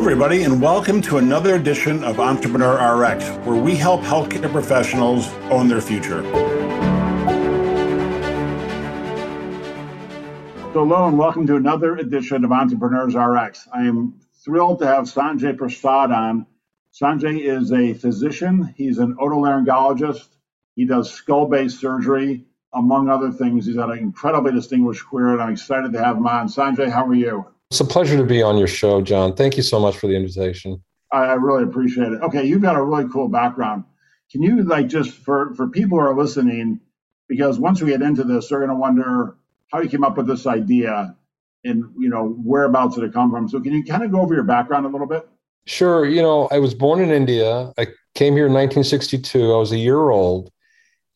everybody, 0.00 0.44
and 0.44 0.62
welcome 0.62 1.02
to 1.02 1.18
another 1.18 1.56
edition 1.56 2.02
of 2.04 2.18
Entrepreneur 2.18 2.96
RX, 2.96 3.28
where 3.46 3.60
we 3.60 3.76
help 3.76 4.00
healthcare 4.00 4.50
professionals 4.50 5.28
own 5.50 5.68
their 5.68 5.82
future. 5.82 6.22
Hello, 10.72 11.06
and 11.06 11.18
welcome 11.18 11.46
to 11.46 11.56
another 11.56 11.96
edition 11.98 12.46
of 12.46 12.50
Entrepreneurs 12.50 13.14
RX. 13.14 13.68
I 13.74 13.82
am 13.82 14.18
thrilled 14.42 14.78
to 14.78 14.86
have 14.86 15.04
Sanjay 15.04 15.54
Prasad 15.58 16.10
on. 16.10 16.46
Sanjay 16.98 17.38
is 17.38 17.70
a 17.70 17.92
physician, 17.92 18.72
he's 18.78 18.96
an 18.96 19.16
otolaryngologist, 19.16 20.28
he 20.76 20.86
does 20.86 21.12
skull 21.12 21.46
base 21.46 21.78
surgery, 21.78 22.46
among 22.72 23.10
other 23.10 23.32
things. 23.32 23.66
He's 23.66 23.76
an 23.76 23.90
incredibly 23.90 24.52
distinguished 24.52 25.04
career, 25.06 25.34
and 25.34 25.42
I'm 25.42 25.52
excited 25.52 25.92
to 25.92 26.02
have 26.02 26.16
him 26.16 26.26
on. 26.26 26.48
Sanjay, 26.48 26.90
how 26.90 27.04
are 27.04 27.14
you? 27.14 27.44
It's 27.70 27.80
a 27.80 27.84
pleasure 27.84 28.16
to 28.16 28.24
be 28.24 28.42
on 28.42 28.58
your 28.58 28.66
show, 28.66 29.00
John. 29.00 29.34
Thank 29.34 29.56
you 29.56 29.62
so 29.62 29.78
much 29.78 29.96
for 29.96 30.08
the 30.08 30.16
invitation. 30.16 30.82
I, 31.12 31.34
really 31.34 31.62
appreciate 31.62 32.12
it. 32.12 32.20
Okay, 32.20 32.44
you've 32.44 32.62
got 32.62 32.76
a 32.76 32.82
really 32.82 33.08
cool 33.10 33.28
background. 33.28 33.84
Can 34.30 34.42
you 34.42 34.62
like 34.62 34.88
just 34.88 35.10
for 35.10 35.54
for 35.54 35.68
people 35.68 35.98
who 35.98 36.04
are 36.04 36.16
listening, 36.16 36.80
because 37.28 37.58
once 37.58 37.80
we 37.80 37.90
get 37.90 38.02
into 38.02 38.22
this, 38.24 38.48
they're 38.48 38.58
going 38.58 38.70
to 38.70 38.76
wonder 38.76 39.36
how 39.72 39.80
you 39.80 39.88
came 39.88 40.04
up 40.04 40.16
with 40.16 40.26
this 40.26 40.46
idea 40.46 41.16
and 41.64 41.84
you 41.98 42.08
know 42.08 42.36
whereabouts 42.44 42.96
did 42.96 43.04
it 43.04 43.12
come 43.12 43.30
from. 43.30 43.48
So 43.48 43.60
can 43.60 43.72
you 43.72 43.84
kind 43.84 44.02
of 44.02 44.10
go 44.12 44.20
over 44.20 44.34
your 44.34 44.44
background 44.44 44.86
a 44.86 44.88
little 44.88 45.06
bit? 45.06 45.28
Sure. 45.66 46.06
You 46.06 46.22
know, 46.22 46.48
I 46.50 46.58
was 46.58 46.74
born 46.74 47.00
in 47.00 47.10
India. 47.10 47.72
I 47.78 47.86
came 48.14 48.34
here 48.34 48.46
in 48.46 48.52
1962. 48.52 49.52
I 49.52 49.56
was 49.56 49.72
a 49.72 49.78
year 49.78 50.10
old. 50.10 50.50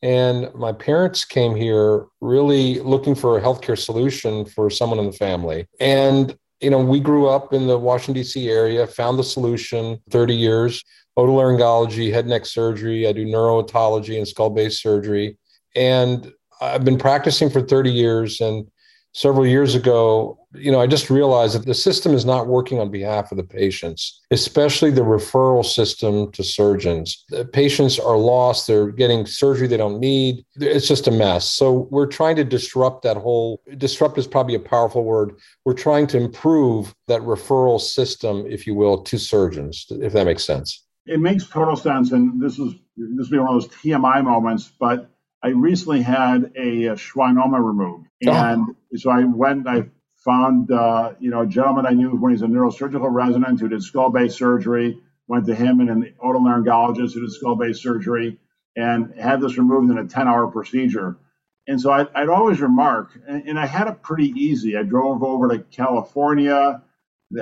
And 0.03 0.55
my 0.55 0.73
parents 0.73 1.25
came 1.25 1.57
here 1.57 2.05
really 2.21 2.79
looking 2.81 3.15
for 3.15 3.39
a 3.39 3.41
healthcare 3.41 3.79
solution 3.79 4.45
for 4.45 4.69
someone 4.69 4.99
in 4.99 5.07
the 5.07 5.13
family. 5.13 5.67
And 5.81 6.37
you 6.65 6.71
know, 6.71 6.79
we 6.79 6.99
grew 6.99 7.29
up 7.29 7.53
in 7.53 7.67
the 7.67 7.79
Washington, 7.79 8.15
D.C. 8.15 8.49
area, 8.49 8.87
found 8.87 9.19
the 9.19 9.23
solution 9.23 10.01
30 10.09 10.35
years, 10.35 10.83
otolaryngology, 11.19 12.11
head 12.11 12.27
neck 12.27 12.47
surgery. 12.47 13.07
I 13.07 13.13
do 13.13 13.27
neurotology 13.27 14.17
and 14.17 14.27
skull 14.27 14.49
base 14.49 14.81
surgery. 14.81 15.37
And 15.77 16.33
I've 16.63 16.85
been 16.85 16.97
practicing 16.97 17.51
for 17.51 17.61
30 17.61 17.91
years. 17.91 18.41
And 18.41 18.67
several 19.15 19.47
years 19.47 19.77
ago, 19.77 20.37
you 20.55 20.71
know, 20.71 20.81
I 20.81 20.89
just 20.89 21.09
realized 21.09 21.55
that 21.55 21.67
the 21.67 21.75
system 21.75 22.15
is 22.15 22.25
not 22.25 22.49
working 22.49 22.81
on 22.81 22.91
behalf 22.91 23.31
of 23.31 23.39
the 23.39 23.45
patients, 23.45 24.21
especially 24.31 24.91
the 24.91 25.03
referral 25.03 25.65
system 25.65 26.31
to 26.33 26.43
surgeons. 26.43 27.25
The 27.31 27.45
patients 27.45 27.99
are 27.99 28.19
lost, 28.19 28.67
they're 28.67 28.91
getting 28.91 29.25
surgery 29.25 29.69
they 29.69 29.77
don't 29.77 30.01
need. 30.01 30.45
It's 30.57 30.89
just 30.89 31.07
a 31.07 31.13
mess. 31.13 31.49
So 31.49 31.89
we're 31.91 32.07
trying 32.07 32.37
to 32.37 32.45
disrupt 32.45 33.03
that 33.03 33.17
whole 33.17 33.63
disrupt 33.79 34.19
is 34.19 34.27
probably 34.27 34.57
a 34.57 34.61
powerful 34.61 35.05
word. 35.05 35.39
We're 35.65 35.75
trying 35.75 36.09
to 36.09 36.19
improve 36.19 36.93
that 37.07 37.23
referral 37.23 37.81
system, 37.81 38.45
if 38.49 38.67
you 38.67 38.75
will, 38.75 39.03
to 39.05 39.19
surgeons, 39.19 39.87
if 39.91 40.13
that 40.13 40.27
makes 40.27 40.45
sense. 40.45 40.85
It 41.07 41.21
makes 41.21 41.47
total 41.47 41.77
sense. 41.77 42.13
And 42.13 42.41
this 42.41 42.59
is 42.59 42.75
this 42.97 43.29
will 43.29 43.31
be 43.31 43.39
one 43.39 43.55
of 43.55 43.63
those 43.63 43.69
TMI 43.69 44.25
moments, 44.25 44.73
but 44.79 45.14
I 45.45 45.49
recently 45.49 46.01
had 46.01 46.53
a, 46.57 46.87
a 46.87 46.95
schwannoma 46.95 47.63
removed, 47.63 48.09
oh. 48.27 48.33
and 48.33 48.63
oh. 48.71 48.97
so 48.97 49.11
I 49.11 49.25
went. 49.25 49.69
I 49.69 49.85
found 50.25 50.73
uh, 50.73 51.13
you 51.21 51.31
know 51.31 51.43
a 51.43 51.47
gentleman 51.47 51.85
I 51.85 51.91
knew 51.91 52.17
when 52.17 52.33
he's 52.33 52.41
a 52.41 52.47
neurosurgical 52.47 53.13
resident 53.13 53.61
who 53.61 53.69
did 53.69 53.83
skull 53.83 54.11
base 54.11 54.35
surgery. 54.35 54.99
Went 55.29 55.45
to 55.47 55.55
him 55.55 55.81
and 55.81 55.91
an 55.91 56.15
otolaryngologist 56.23 57.13
who 57.13 57.21
did 57.21 57.33
skull 57.33 57.57
base 57.57 57.83
surgery, 57.83 58.39
and 58.75 59.15
had 59.21 59.43
this 59.43 59.59
removed 59.59 59.91
in 59.91 59.99
a 59.99 60.05
10-hour 60.05 60.49
procedure. 60.49 61.19
And 61.67 61.81
so 61.81 61.91
I, 61.91 62.07
would 62.21 62.29
always 62.31 62.61
remark, 62.61 63.11
and, 63.27 63.49
and 63.49 63.59
I 63.59 63.67
had 63.67 63.89
it 63.89 64.03
pretty 64.03 64.29
easy. 64.29 64.77
I 64.77 64.83
drove 64.83 65.23
over 65.23 65.49
to 65.49 65.59
California. 65.59 66.83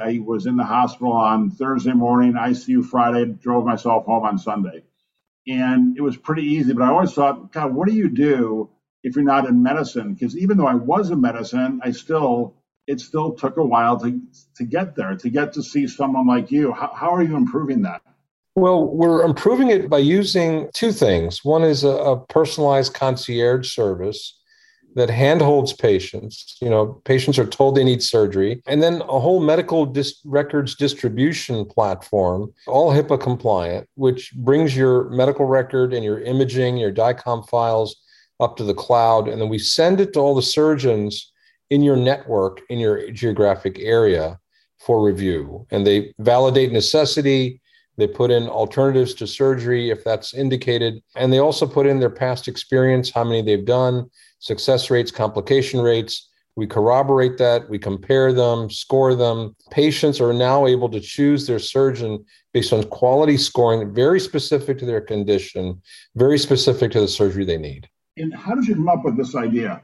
I 0.00 0.20
was 0.25 0.47
in 0.47 0.56
the 0.56 0.64
hospital 0.64 1.12
on 1.12 1.50
Thursday 1.50 1.92
morning, 1.92 2.34
ICU 2.34 2.84
Friday, 2.84 3.27
drove 3.27 3.64
myself 3.64 4.07
home 4.07 4.24
on 4.24 4.39
Sunday 4.39 4.85
and 5.47 5.97
it 5.97 6.01
was 6.01 6.17
pretty 6.17 6.42
easy. 6.42 6.73
But 6.73 6.85
I 6.85 6.89
always 6.89 7.13
thought, 7.13 7.53
God, 7.53 7.75
what 7.75 7.89
do 7.89 7.95
you 7.95 8.08
do 8.08 8.70
if 9.03 9.17
you're 9.17 9.25
not 9.25 9.48
in 9.48 9.63
medicine? 9.63 10.14
Because 10.14 10.36
even 10.36 10.57
though 10.57 10.67
I 10.67 10.75
was 10.75 11.11
in 11.11 11.20
medicine, 11.20 11.80
I 11.83 11.91
still 11.92 12.55
it 12.89 13.01
still 13.01 13.33
took 13.33 13.57
a 13.57 13.64
while 13.64 13.98
to 14.01 14.20
to 14.57 14.64
get 14.64 14.97
there, 14.97 15.17
to 15.17 15.30
get 15.30 15.53
to 15.55 15.63
see 15.63 15.86
someone 15.86 16.27
like 16.27 16.51
you. 16.51 16.73
How, 16.73 16.92
how 16.95 17.14
are 17.14 17.23
you 17.23 17.36
improving 17.36 17.83
that? 17.83 18.03
Well, 18.55 18.85
we're 18.85 19.25
improving 19.25 19.70
it 19.70 19.89
by 19.89 19.98
using 19.98 20.69
two 20.75 20.92
things. 20.92 21.42
One 21.42 21.63
is 21.63 21.85
a, 21.85 21.89
a 21.89 22.27
personalized 22.27 22.92
concierge 22.92 23.73
service 23.73 24.39
that 24.95 25.11
handholds 25.11 25.73
patients. 25.73 26.57
You 26.61 26.70
know, 26.70 27.01
patients 27.05 27.39
are 27.39 27.47
told 27.47 27.75
they 27.75 27.85
need 27.85 28.03
surgery, 28.03 28.63
and 28.67 28.83
then 28.83 29.01
a 29.03 29.20
whole 29.20 29.41
medical 29.41 29.86
dis- 29.86 30.20
records 30.25 30.75
distribution 30.75 31.64
platform, 31.64 32.53
all 32.67 32.92
HIPAA 32.92 33.20
compliant, 33.20 33.89
which 33.95 34.33
brings 34.35 34.77
your 34.77 35.08
medical 35.11 35.47
record 35.47 35.95
and 35.95 36.05
your 36.05 36.20
imaging, 36.20 36.77
your 36.77 36.92
DICOM 36.92 37.48
files 37.48 37.97
up 38.41 38.57
to 38.57 38.64
the 38.64 38.75
cloud, 38.75 39.29
and 39.29 39.41
then 39.41 39.48
we 39.48 39.58
send 39.58 40.01
it 40.01 40.13
to 40.13 40.20
all 40.20 40.35
the 40.35 40.42
surgeons 40.42 41.33
in 41.70 41.83
your 41.83 41.97
network 41.97 42.61
in 42.69 42.79
your 42.79 43.11
geographic 43.13 43.79
area 43.79 44.39
for 44.79 45.03
review, 45.03 45.67
and 45.70 45.86
they 45.86 46.13
validate 46.19 46.70
necessity. 46.70 47.61
They 48.02 48.08
put 48.08 48.33
in 48.33 48.48
alternatives 48.48 49.14
to 49.14 49.29
surgery 49.29 49.90
if 49.90 50.02
that's 50.02 50.35
indicated. 50.35 51.01
And 51.14 51.33
they 51.33 51.39
also 51.39 51.68
put 51.68 51.86
in 51.86 52.01
their 52.01 52.11
past 52.11 52.48
experience, 52.48 53.11
how 53.11 53.23
many 53.23 53.42
they've 53.42 53.64
done, 53.64 54.11
success 54.40 54.90
rates, 54.90 55.13
complication 55.13 55.80
rates. 55.80 56.29
We 56.57 56.67
corroborate 56.67 57.39
that, 57.39 57.70
we 57.70 57.79
compare 57.79 58.33
them, 58.33 58.68
score 58.68 59.14
them. 59.14 59.55
Patients 59.70 60.20
are 60.20 60.33
now 60.33 60.67
able 60.67 60.89
to 60.89 60.98
choose 60.98 61.46
their 61.46 61.61
surgeon 61.61 62.24
based 62.52 62.73
on 62.73 62.83
quality 62.89 63.36
scoring, 63.36 63.95
very 63.95 64.18
specific 64.18 64.79
to 64.79 64.85
their 64.85 65.01
condition, 65.01 65.80
very 66.17 66.39
specific 66.39 66.91
to 66.91 67.01
the 67.01 67.07
surgery 67.07 67.45
they 67.45 67.57
need. 67.57 67.89
And 68.17 68.35
how 68.35 68.57
did 68.57 68.67
you 68.67 68.74
come 68.74 68.89
up 68.89 69.05
with 69.05 69.17
this 69.17 69.36
idea? 69.36 69.80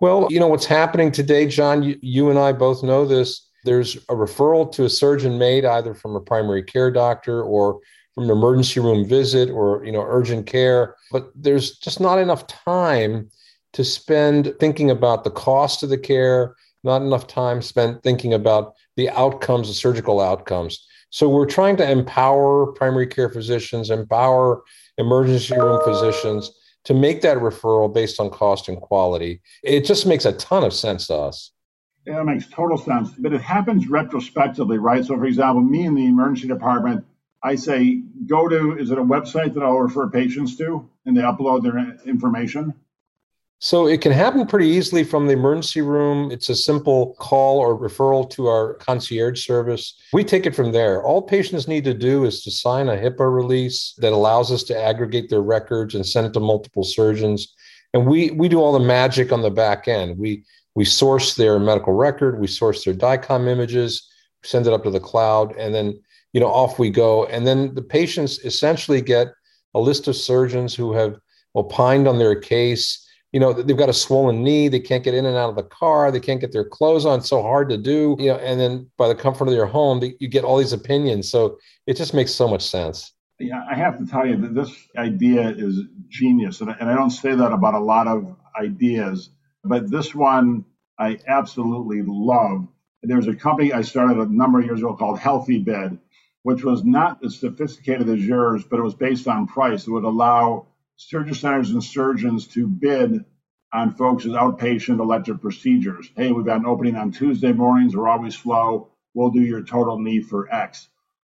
Well, 0.00 0.26
you 0.30 0.40
know, 0.40 0.48
what's 0.48 0.64
happening 0.64 1.12
today, 1.12 1.46
John, 1.46 1.82
you, 1.82 1.98
you 2.00 2.30
and 2.30 2.38
I 2.38 2.52
both 2.52 2.82
know 2.82 3.04
this. 3.04 3.46
There's 3.64 3.96
a 3.96 4.14
referral 4.14 4.70
to 4.72 4.84
a 4.84 4.90
surgeon 4.90 5.38
made 5.38 5.64
either 5.64 5.94
from 5.94 6.16
a 6.16 6.20
primary 6.20 6.62
care 6.62 6.90
doctor 6.90 7.42
or 7.42 7.80
from 8.14 8.24
an 8.24 8.30
emergency 8.30 8.80
room 8.80 9.08
visit 9.08 9.50
or 9.50 9.84
you 9.84 9.92
know 9.92 10.04
urgent 10.06 10.46
care 10.46 10.96
but 11.10 11.30
there's 11.34 11.78
just 11.78 12.00
not 12.00 12.18
enough 12.18 12.46
time 12.46 13.30
to 13.72 13.84
spend 13.84 14.54
thinking 14.60 14.90
about 14.90 15.24
the 15.24 15.30
cost 15.30 15.82
of 15.82 15.88
the 15.88 15.98
care, 15.98 16.54
not 16.84 17.02
enough 17.02 17.26
time 17.26 17.62
spent 17.62 18.02
thinking 18.02 18.34
about 18.34 18.74
the 18.96 19.08
outcomes, 19.10 19.68
the 19.68 19.74
surgical 19.74 20.20
outcomes. 20.20 20.86
So 21.10 21.28
we're 21.28 21.46
trying 21.46 21.76
to 21.78 21.90
empower 21.90 22.66
primary 22.72 23.06
care 23.06 23.28
physicians, 23.28 23.90
empower 23.90 24.62
emergency 24.98 25.54
room 25.54 25.80
physicians 25.84 26.50
to 26.84 26.94
make 26.94 27.22
that 27.22 27.38
referral 27.38 27.92
based 27.92 28.18
on 28.18 28.30
cost 28.30 28.68
and 28.68 28.80
quality. 28.80 29.40
It 29.62 29.84
just 29.84 30.06
makes 30.06 30.24
a 30.24 30.32
ton 30.32 30.64
of 30.64 30.72
sense 30.72 31.06
to 31.06 31.14
us. 31.14 31.52
Yeah, 32.06 32.20
it 32.20 32.24
makes 32.24 32.48
total 32.48 32.76
sense. 32.76 33.10
But 33.10 33.32
it 33.32 33.40
happens 33.40 33.88
retrospectively, 33.88 34.78
right? 34.78 35.04
So, 35.04 35.16
for 35.16 35.26
example, 35.26 35.62
me 35.62 35.86
in 35.86 35.94
the 35.94 36.06
emergency 36.06 36.48
department, 36.48 37.04
I 37.42 37.54
say, 37.54 38.02
go 38.26 38.48
to, 38.48 38.78
is 38.78 38.90
it 38.90 38.98
a 38.98 39.02
website 39.02 39.54
that 39.54 39.62
I'll 39.62 39.78
refer 39.78 40.08
patients 40.08 40.56
to? 40.58 40.88
And 41.06 41.16
they 41.16 41.22
upload 41.22 41.62
their 41.62 41.78
information. 42.06 42.74
So 43.58 43.86
it 43.86 44.00
can 44.00 44.10
happen 44.10 44.44
pretty 44.48 44.66
easily 44.66 45.04
from 45.04 45.28
the 45.28 45.34
emergency 45.34 45.82
room. 45.82 46.32
It's 46.32 46.48
a 46.48 46.56
simple 46.56 47.14
call 47.20 47.60
or 47.60 47.78
referral 47.78 48.28
to 48.30 48.48
our 48.48 48.74
concierge 48.74 49.44
service. 49.44 49.94
We 50.12 50.24
take 50.24 50.46
it 50.46 50.56
from 50.56 50.72
there. 50.72 51.00
All 51.04 51.22
patients 51.22 51.68
need 51.68 51.84
to 51.84 51.94
do 51.94 52.24
is 52.24 52.42
to 52.42 52.50
sign 52.50 52.88
a 52.88 52.96
HIPAA 52.96 53.32
release 53.32 53.94
that 53.98 54.12
allows 54.12 54.50
us 54.50 54.64
to 54.64 54.76
aggregate 54.76 55.30
their 55.30 55.42
records 55.42 55.94
and 55.94 56.04
send 56.04 56.26
it 56.26 56.32
to 56.32 56.40
multiple 56.40 56.82
surgeons. 56.82 57.54
And 57.94 58.04
we 58.04 58.32
we 58.32 58.48
do 58.48 58.58
all 58.58 58.72
the 58.72 58.84
magic 58.84 59.30
on 59.30 59.42
the 59.42 59.50
back 59.50 59.86
end. 59.86 60.18
We 60.18 60.44
we 60.74 60.84
source 60.84 61.34
their 61.34 61.58
medical 61.58 61.92
record, 61.92 62.40
we 62.40 62.46
source 62.46 62.84
their 62.84 62.94
DICOM 62.94 63.48
images, 63.48 64.08
send 64.42 64.66
it 64.66 64.72
up 64.72 64.82
to 64.84 64.90
the 64.90 65.00
cloud, 65.00 65.54
and 65.56 65.74
then 65.74 66.00
you 66.32 66.40
know 66.40 66.48
off 66.48 66.78
we 66.78 66.90
go. 66.90 67.26
And 67.26 67.46
then 67.46 67.74
the 67.74 67.82
patients 67.82 68.38
essentially 68.40 69.00
get 69.00 69.28
a 69.74 69.80
list 69.80 70.08
of 70.08 70.16
surgeons 70.16 70.74
who 70.74 70.92
have 70.92 71.18
opined 71.54 72.08
on 72.08 72.18
their 72.18 72.38
case. 72.38 73.06
You 73.32 73.40
know 73.40 73.52
they've 73.52 73.76
got 73.76 73.88
a 73.88 73.94
swollen 73.94 74.42
knee. 74.42 74.68
They 74.68 74.80
can't 74.80 75.04
get 75.04 75.14
in 75.14 75.26
and 75.26 75.36
out 75.36 75.50
of 75.50 75.56
the 75.56 75.62
car. 75.62 76.10
They 76.10 76.20
can't 76.20 76.40
get 76.40 76.52
their 76.52 76.64
clothes 76.64 77.06
on. 77.06 77.20
It's 77.20 77.28
so 77.28 77.42
hard 77.42 77.68
to 77.70 77.76
do 77.76 78.16
you 78.18 78.28
know 78.28 78.36
and 78.36 78.60
then 78.60 78.90
by 78.96 79.08
the 79.08 79.14
comfort 79.14 79.48
of 79.48 79.54
their 79.54 79.66
home 79.66 80.02
you 80.20 80.28
get 80.28 80.44
all 80.44 80.58
these 80.58 80.72
opinions. 80.72 81.30
So 81.30 81.58
it 81.86 81.96
just 81.96 82.14
makes 82.14 82.32
so 82.32 82.48
much 82.48 82.62
sense. 82.62 83.12
Yeah 83.38 83.64
i 83.70 83.74
have 83.74 83.98
to 83.98 84.06
tell 84.06 84.26
you 84.26 84.36
that 84.36 84.54
this 84.54 84.70
idea 84.96 85.48
is 85.50 85.80
genius. 86.08 86.60
And, 86.60 86.74
and 86.78 86.90
i 86.90 86.94
don't 86.94 87.10
say 87.10 87.34
that 87.34 87.52
about 87.52 87.74
a 87.74 87.80
lot 87.80 88.06
of 88.06 88.36
ideas 88.60 89.30
but 89.64 89.90
this 89.90 90.14
one 90.14 90.64
i 90.98 91.18
absolutely 91.26 92.02
love 92.02 92.66
there's 93.02 93.28
a 93.28 93.34
company 93.34 93.72
i 93.72 93.82
started 93.82 94.18
a 94.18 94.32
number 94.32 94.58
of 94.60 94.64
years 94.64 94.80
ago 94.80 94.94
called 94.94 95.18
healthy 95.18 95.58
bed 95.58 95.98
which 96.42 96.64
was 96.64 96.84
not 96.84 97.24
as 97.24 97.38
sophisticated 97.38 98.08
as 98.08 98.24
yours 98.24 98.64
but 98.64 98.78
it 98.78 98.82
was 98.82 98.94
based 98.94 99.28
on 99.28 99.46
price 99.46 99.86
it 99.86 99.90
would 99.90 100.04
allow 100.04 100.66
surgery 100.96 101.34
centers 101.34 101.70
and 101.70 101.82
surgeons 101.82 102.46
to 102.46 102.66
bid 102.66 103.24
on 103.72 103.94
folks' 103.94 104.26
outpatient 104.26 105.00
elective 105.00 105.40
procedures. 105.40 106.10
Hey, 106.14 106.32
we've 106.32 106.44
got 106.44 106.58
an 106.60 106.66
opening 106.66 106.96
on 106.96 107.10
Tuesday 107.10 107.52
mornings. 107.52 107.96
We're 107.96 108.08
always 108.08 108.36
slow. 108.36 108.88
we'll 109.14 109.30
do 109.30 109.40
your 109.40 109.62
total 109.62 109.98
knee 109.98 110.20
for 110.20 110.52
X. 110.52 110.88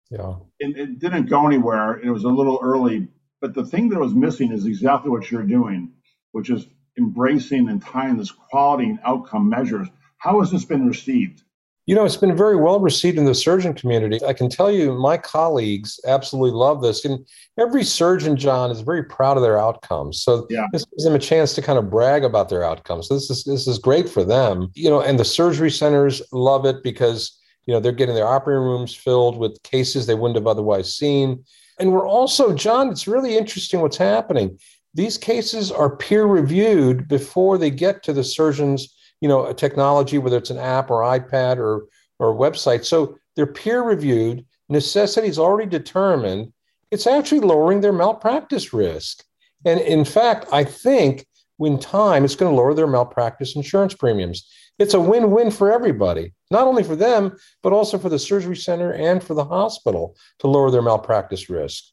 Yeah. 0.10 0.36
And 0.62 0.78
it 0.78 1.00
didn't 1.00 1.30
go 1.30 1.48
anywhere. 1.48 1.94
And 1.94 2.06
it 2.06 2.12
was 2.12 2.24
a 2.24 2.30
little 2.30 2.60
early. 2.62 3.08
But 3.42 3.54
the 3.54 3.66
thing 3.66 3.90
that 3.90 4.00
was 4.00 4.14
missing 4.14 4.52
is 4.52 4.66
exactly 4.66 5.10
what 5.12 5.30
you're 5.32 5.44
doing, 5.44 5.92
which 6.32 6.50
is 6.50 6.68
embracing 6.98 7.70
and 7.70 7.82
tying 7.82 8.18
this 8.18 8.32
quality 8.32 8.86
and 8.86 9.00
outcome 9.04 9.50
measures. 9.50 9.88
How 10.18 10.40
has 10.40 10.52
this 10.52 10.66
been 10.66 10.88
received? 10.88 11.44
You 11.88 11.94
know, 11.94 12.04
it's 12.04 12.18
been 12.18 12.36
very 12.36 12.56
well 12.56 12.80
received 12.80 13.20
in 13.20 13.26
the 13.26 13.36
surgeon 13.36 13.76
community. 13.76 14.20
I 14.26 14.34
can 14.34 14.50
tell 14.50 14.72
you, 14.72 14.94
my 14.94 15.18
colleagues 15.18 16.00
absolutely 16.08 16.58
love 16.58 16.82
this. 16.82 17.06
And 17.06 17.28
every 17.60 17.84
surgeon, 17.84 18.38
John, 18.38 18.72
is 18.72 18.82
very 18.82 19.04
proud 19.04 19.38
of 19.38 19.44
their 19.44 19.60
outcomes. 19.60 20.24
So 20.24 20.48
yeah. 20.50 20.66
this 20.72 20.84
gives 20.86 21.04
them 21.04 21.14
a 21.14 21.20
chance 21.20 21.54
to 21.54 21.62
kind 21.62 21.78
of 21.78 21.92
brag 21.92 22.24
about 22.24 22.50
their 22.50 22.64
outcomes. 22.64 23.08
This 23.08 23.30
is 23.30 23.44
this 23.44 23.68
is 23.68 23.78
great 23.78 24.10
for 24.10 24.24
them. 24.24 24.72
You 24.74 24.90
know, 24.90 25.02
and 25.02 25.20
the 25.20 25.26
surgery 25.26 25.70
centers 25.70 26.24
love 26.32 26.66
it 26.66 26.82
because 26.82 27.40
you 27.68 27.74
know 27.74 27.80
they're 27.80 27.92
getting 27.92 28.16
their 28.16 28.28
operating 28.28 28.64
rooms 28.64 28.96
filled 28.96 29.38
with 29.38 29.62
cases 29.62 30.08
they 30.08 30.16
wouldn't 30.16 30.38
have 30.38 30.48
otherwise 30.48 30.96
seen. 30.96 31.44
And 31.80 31.92
we're 31.92 32.08
also, 32.08 32.54
John, 32.54 32.90
it's 32.90 33.08
really 33.08 33.38
interesting 33.38 33.82
what's 33.82 33.98
happening. 33.98 34.58
These 34.96 35.18
cases 35.18 35.72
are 35.72 35.96
peer 35.96 36.26
reviewed 36.26 37.08
before 37.08 37.58
they 37.58 37.70
get 37.70 38.02
to 38.04 38.14
the 38.14 38.24
surgeon's 38.24 38.96
you 39.22 39.28
know, 39.28 39.46
a 39.46 39.54
technology, 39.54 40.18
whether 40.18 40.38
it's 40.38 40.50
an 40.50 40.58
app 40.58 40.90
or 40.92 41.02
iPad 41.02 41.58
or 41.58 41.88
or 42.20 42.34
website. 42.34 42.86
So 42.86 43.18
they're 43.36 43.48
peer 43.48 43.84
reviewed. 43.84 44.46
Necessity 44.70 45.28
is 45.28 45.40
already 45.40 45.70
determined. 45.70 46.54
It's 46.92 47.08
actually 47.08 47.42
lowering 47.42 47.82
their 47.82 47.92
malpractice 47.92 48.74
risk. 48.74 49.24
And 49.66 49.80
in 49.82 50.06
fact, 50.06 50.46
I 50.52 50.64
think 50.64 51.26
in 51.60 51.80
time, 51.80 52.24
it's 52.24 52.36
going 52.36 52.52
to 52.52 52.56
lower 52.56 52.74
their 52.74 52.88
malpractice 52.88 53.56
insurance 53.56 53.94
premiums. 53.94 54.48
It's 54.78 54.94
a 54.94 55.00
win 55.00 55.32
win 55.32 55.52
for 55.52 55.72
everybody, 55.72 56.34
not 56.52 56.68
only 56.68 56.84
for 56.84 56.96
them, 56.96 57.36
but 57.64 57.74
also 57.74 57.98
for 57.98 58.10
the 58.10 58.20
surgery 58.20 58.56
center 58.56 58.94
and 58.94 59.24
for 59.24 59.34
the 59.34 59.46
hospital 59.46 60.16
to 60.40 60.48
lower 60.48 60.70
their 60.70 60.82
malpractice 60.82 61.50
risk. 61.50 61.84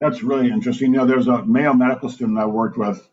That's 0.00 0.22
really 0.22 0.50
interesting. 0.50 0.92
You 0.92 0.98
know, 0.98 1.06
there's 1.06 1.28
a 1.28 1.44
Mayo 1.44 1.72
medical 1.72 2.08
student 2.08 2.38
I 2.38 2.46
worked 2.46 2.76
with, 2.76 3.06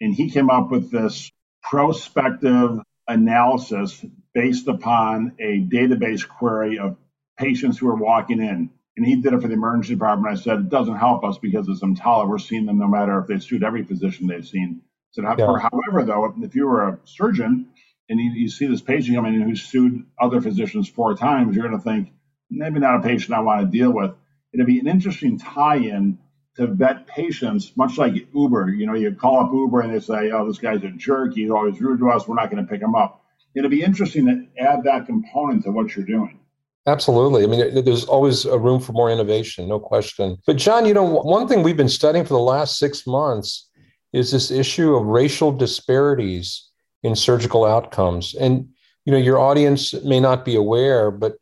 and 0.00 0.14
he 0.14 0.30
came 0.30 0.50
up 0.50 0.70
with 0.70 0.90
this 0.90 1.30
prospective 1.62 2.80
analysis 3.08 4.04
based 4.34 4.68
upon 4.68 5.32
a 5.40 5.60
database 5.60 6.26
query 6.26 6.78
of 6.78 6.96
patients 7.38 7.78
who 7.78 7.88
are 7.88 7.96
walking 7.96 8.40
in. 8.40 8.70
And 8.96 9.06
he 9.06 9.16
did 9.16 9.34
it 9.34 9.42
for 9.42 9.48
the 9.48 9.54
emergency 9.54 9.94
department. 9.94 10.38
I 10.38 10.40
said, 10.40 10.58
it 10.58 10.68
doesn't 10.70 10.96
help 10.96 11.24
us 11.24 11.38
because 11.38 11.68
it's 11.68 11.82
EMTALA. 11.82 12.28
We're 12.28 12.38
seeing 12.38 12.64
them 12.64 12.78
no 12.78 12.88
matter 12.88 13.18
if 13.18 13.26
they 13.26 13.38
suit 13.38 13.62
every 13.62 13.84
physician 13.84 14.26
they've 14.26 14.46
seen. 14.46 14.82
So, 15.10 15.22
yeah. 15.22 15.34
however, 15.36 16.04
though, 16.04 16.34
if 16.42 16.54
you 16.54 16.66
were 16.66 16.88
a 16.88 16.98
surgeon 17.04 17.68
and 18.08 18.20
you, 18.20 18.30
you 18.32 18.48
see 18.48 18.66
this 18.66 18.80
patient 18.80 19.16
coming 19.16 19.34
in 19.34 19.42
who's 19.42 19.62
sued 19.62 20.04
other 20.20 20.40
physicians 20.40 20.88
four 20.88 21.14
times, 21.14 21.56
you're 21.56 21.68
going 21.68 21.78
to 21.78 21.84
think, 21.84 22.12
maybe 22.50 22.80
not 22.80 22.96
a 22.96 23.02
patient 23.02 23.34
I 23.34 23.40
want 23.40 23.60
to 23.60 23.66
deal 23.66 23.90
with. 23.90 24.12
It'd 24.52 24.66
be 24.66 24.78
an 24.78 24.88
interesting 24.88 25.38
tie 25.38 25.76
in 25.76 26.18
to 26.56 26.66
vet 26.66 27.06
patients, 27.06 27.72
much 27.76 27.98
like 27.98 28.14
Uber. 28.34 28.70
You 28.70 28.86
know, 28.86 28.94
you 28.94 29.12
call 29.12 29.40
up 29.40 29.52
Uber 29.52 29.82
and 29.82 29.94
they 29.94 30.00
say, 30.00 30.30
oh, 30.30 30.46
this 30.46 30.58
guy's 30.58 30.82
a 30.82 30.90
jerk. 30.90 31.34
He's 31.34 31.50
always 31.50 31.80
rude 31.80 31.98
to 32.00 32.10
us. 32.10 32.26
We're 32.26 32.34
not 32.34 32.50
going 32.50 32.64
to 32.64 32.70
pick 32.70 32.80
him 32.80 32.94
up. 32.94 33.24
It'd 33.54 33.70
be 33.70 33.82
interesting 33.82 34.26
to 34.26 34.62
add 34.62 34.82
that 34.84 35.06
component 35.06 35.64
to 35.64 35.70
what 35.70 35.94
you're 35.96 36.06
doing. 36.06 36.40
Absolutely. 36.86 37.42
I 37.42 37.46
mean, 37.46 37.84
there's 37.84 38.04
always 38.04 38.44
a 38.44 38.58
room 38.58 38.80
for 38.80 38.92
more 38.92 39.10
innovation, 39.10 39.68
no 39.68 39.80
question. 39.80 40.36
But, 40.46 40.56
John, 40.56 40.86
you 40.86 40.94
know, 40.94 41.02
one 41.02 41.48
thing 41.48 41.62
we've 41.62 41.76
been 41.76 41.88
studying 41.88 42.24
for 42.24 42.34
the 42.34 42.38
last 42.38 42.78
six 42.78 43.06
months 43.06 43.68
is 44.12 44.30
this 44.30 44.50
issue 44.50 44.94
of 44.94 45.04
racial 45.04 45.50
disparities 45.50 46.70
in 47.02 47.16
surgical 47.16 47.64
outcomes. 47.64 48.34
And, 48.36 48.68
you 49.04 49.12
know, 49.12 49.18
your 49.18 49.38
audience 49.38 49.94
may 50.04 50.20
not 50.20 50.44
be 50.44 50.54
aware, 50.54 51.10
but, 51.10 51.36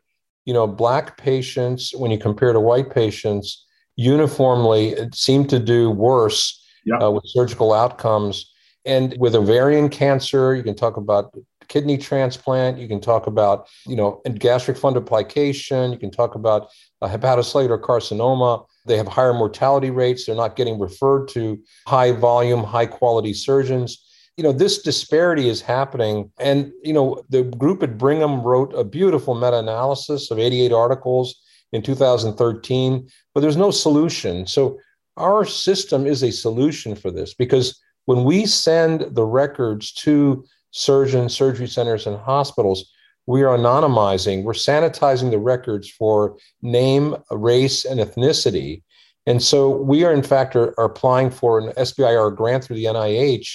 you 0.44 0.54
know, 0.54 0.66
Black 0.66 1.18
patients, 1.18 1.94
when 1.94 2.10
you 2.10 2.18
compare 2.18 2.52
to 2.52 2.60
white 2.60 2.90
patients, 2.90 3.66
uniformly 3.96 4.96
seem 5.12 5.46
to 5.46 5.58
do 5.58 5.90
worse 5.90 6.62
uh, 7.02 7.10
with 7.10 7.24
surgical 7.26 7.72
outcomes. 7.72 8.50
And 8.84 9.16
with 9.18 9.34
ovarian 9.34 9.88
cancer, 9.88 10.54
you 10.54 10.62
can 10.62 10.74
talk 10.74 10.96
about 10.96 11.34
kidney 11.68 11.96
transplant. 11.96 12.78
You 12.78 12.88
can 12.88 13.00
talk 13.00 13.26
about, 13.26 13.68
you 13.86 13.96
know, 13.96 14.20
gastric 14.38 14.76
fundoplication. 14.76 15.92
You 15.92 15.98
can 15.98 16.10
talk 16.10 16.34
about 16.34 16.68
uh, 17.00 17.08
hepatocellular 17.08 17.80
carcinoma. 17.80 18.66
They 18.86 18.96
have 18.98 19.08
higher 19.08 19.32
mortality 19.32 19.90
rates. 19.90 20.26
They're 20.26 20.36
not 20.36 20.56
getting 20.56 20.78
referred 20.78 21.28
to 21.28 21.58
high 21.86 22.12
volume, 22.12 22.62
high 22.62 22.86
quality 22.86 23.32
surgeons. 23.32 24.02
You 24.36 24.44
know, 24.44 24.52
this 24.52 24.82
disparity 24.82 25.48
is 25.48 25.62
happening. 25.62 26.30
And, 26.38 26.72
you 26.82 26.92
know, 26.92 27.22
the 27.30 27.44
group 27.44 27.82
at 27.82 27.96
Brigham 27.96 28.42
wrote 28.42 28.74
a 28.74 28.84
beautiful 28.84 29.34
meta 29.34 29.58
analysis 29.58 30.30
of 30.30 30.38
88 30.38 30.72
articles 30.72 31.40
in 31.74 31.82
2013, 31.82 33.08
but 33.34 33.40
there's 33.40 33.56
no 33.56 33.72
solution. 33.72 34.46
So 34.46 34.78
our 35.16 35.44
system 35.44 36.06
is 36.06 36.22
a 36.22 36.30
solution 36.30 36.94
for 36.94 37.10
this 37.10 37.34
because 37.34 37.80
when 38.06 38.22
we 38.24 38.46
send 38.46 39.14
the 39.14 39.24
records 39.24 39.92
to 40.04 40.44
surgeons, 40.70 41.36
surgery 41.36 41.66
centers, 41.66 42.06
and 42.06 42.16
hospitals, 42.16 42.92
we 43.26 43.42
are 43.42 43.58
anonymizing, 43.58 44.44
we're 44.44 44.52
sanitizing 44.52 45.30
the 45.30 45.38
records 45.38 45.90
for 45.90 46.36
name, 46.62 47.16
race, 47.30 47.84
and 47.84 47.98
ethnicity. 47.98 48.82
And 49.26 49.42
so 49.42 49.70
we 49.70 50.04
are, 50.04 50.12
in 50.12 50.22
fact, 50.22 50.54
are, 50.54 50.78
are 50.78 50.86
applying 50.86 51.30
for 51.30 51.58
an 51.58 51.72
SBIR 51.72 52.36
grant 52.36 52.62
through 52.62 52.76
the 52.76 52.84
NIH 52.84 53.48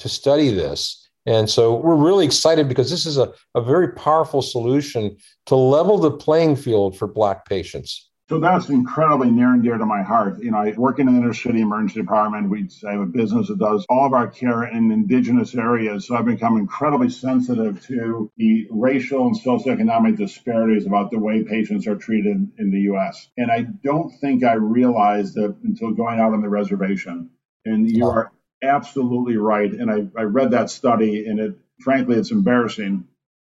to 0.00 0.08
study 0.08 0.50
this. 0.50 1.05
And 1.26 1.50
so 1.50 1.74
we're 1.74 1.96
really 1.96 2.24
excited 2.24 2.68
because 2.68 2.90
this 2.90 3.04
is 3.04 3.18
a, 3.18 3.32
a 3.54 3.60
very 3.60 3.92
powerful 3.92 4.42
solution 4.42 5.16
to 5.46 5.56
level 5.56 5.98
the 5.98 6.12
playing 6.12 6.56
field 6.56 6.96
for 6.96 7.08
Black 7.08 7.46
patients. 7.46 8.08
So 8.28 8.40
that's 8.40 8.68
incredibly 8.70 9.30
near 9.30 9.52
and 9.52 9.62
dear 9.62 9.78
to 9.78 9.86
my 9.86 10.02
heart. 10.02 10.42
You 10.42 10.50
know, 10.50 10.58
I 10.58 10.72
work 10.72 10.98
in 10.98 11.06
an 11.06 11.16
inner 11.16 11.32
city 11.32 11.60
emergency 11.60 12.00
department. 12.00 12.50
We 12.50 12.68
have 12.84 13.00
a 13.00 13.06
business 13.06 13.46
that 13.46 13.60
does 13.60 13.86
all 13.88 14.04
of 14.04 14.14
our 14.14 14.26
care 14.26 14.64
in 14.64 14.90
indigenous 14.90 15.54
areas. 15.54 16.08
So 16.08 16.16
I've 16.16 16.24
become 16.24 16.56
incredibly 16.56 17.08
sensitive 17.08 17.80
to 17.86 18.30
the 18.36 18.66
racial 18.70 19.28
and 19.28 19.36
socioeconomic 19.36 20.16
disparities 20.16 20.86
about 20.86 21.12
the 21.12 21.20
way 21.20 21.44
patients 21.44 21.86
are 21.86 21.94
treated 21.94 22.50
in 22.58 22.70
the 22.72 22.80
U.S. 22.80 23.28
And 23.36 23.52
I 23.52 23.62
don't 23.84 24.10
think 24.20 24.42
I 24.42 24.54
realized 24.54 25.36
it 25.38 25.54
until 25.62 25.92
going 25.92 26.18
out 26.18 26.32
on 26.32 26.42
the 26.42 26.48
reservation. 26.48 27.30
And 27.64 27.88
you 27.88 28.06
are 28.06 28.32
absolutely 28.62 29.36
right. 29.36 29.72
And 29.72 29.90
I, 29.90 30.06
I 30.18 30.24
read 30.24 30.52
that 30.52 30.70
study, 30.70 31.26
and 31.26 31.40
it 31.40 31.58
frankly, 31.80 32.16
it's 32.16 32.30
embarrassing 32.30 33.06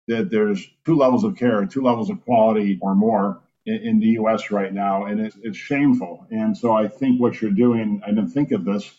that 0.08 0.30
there's 0.30 0.66
two 0.84 0.96
levels 0.96 1.24
of 1.24 1.36
care, 1.36 1.64
two 1.66 1.82
levels 1.82 2.10
of 2.10 2.24
quality 2.24 2.78
or 2.80 2.94
more 2.94 3.40
in, 3.66 3.74
in 3.76 4.00
the 4.00 4.06
U.S. 4.20 4.50
right 4.50 4.72
now, 4.72 5.04
and 5.04 5.20
it, 5.20 5.34
it's 5.42 5.58
shameful. 5.58 6.26
And 6.30 6.56
so 6.56 6.72
I 6.72 6.88
think 6.88 7.20
what 7.20 7.40
you're 7.40 7.50
doing, 7.50 8.00
I 8.04 8.08
didn't 8.08 8.30
think 8.30 8.52
of 8.52 8.64
this 8.64 8.90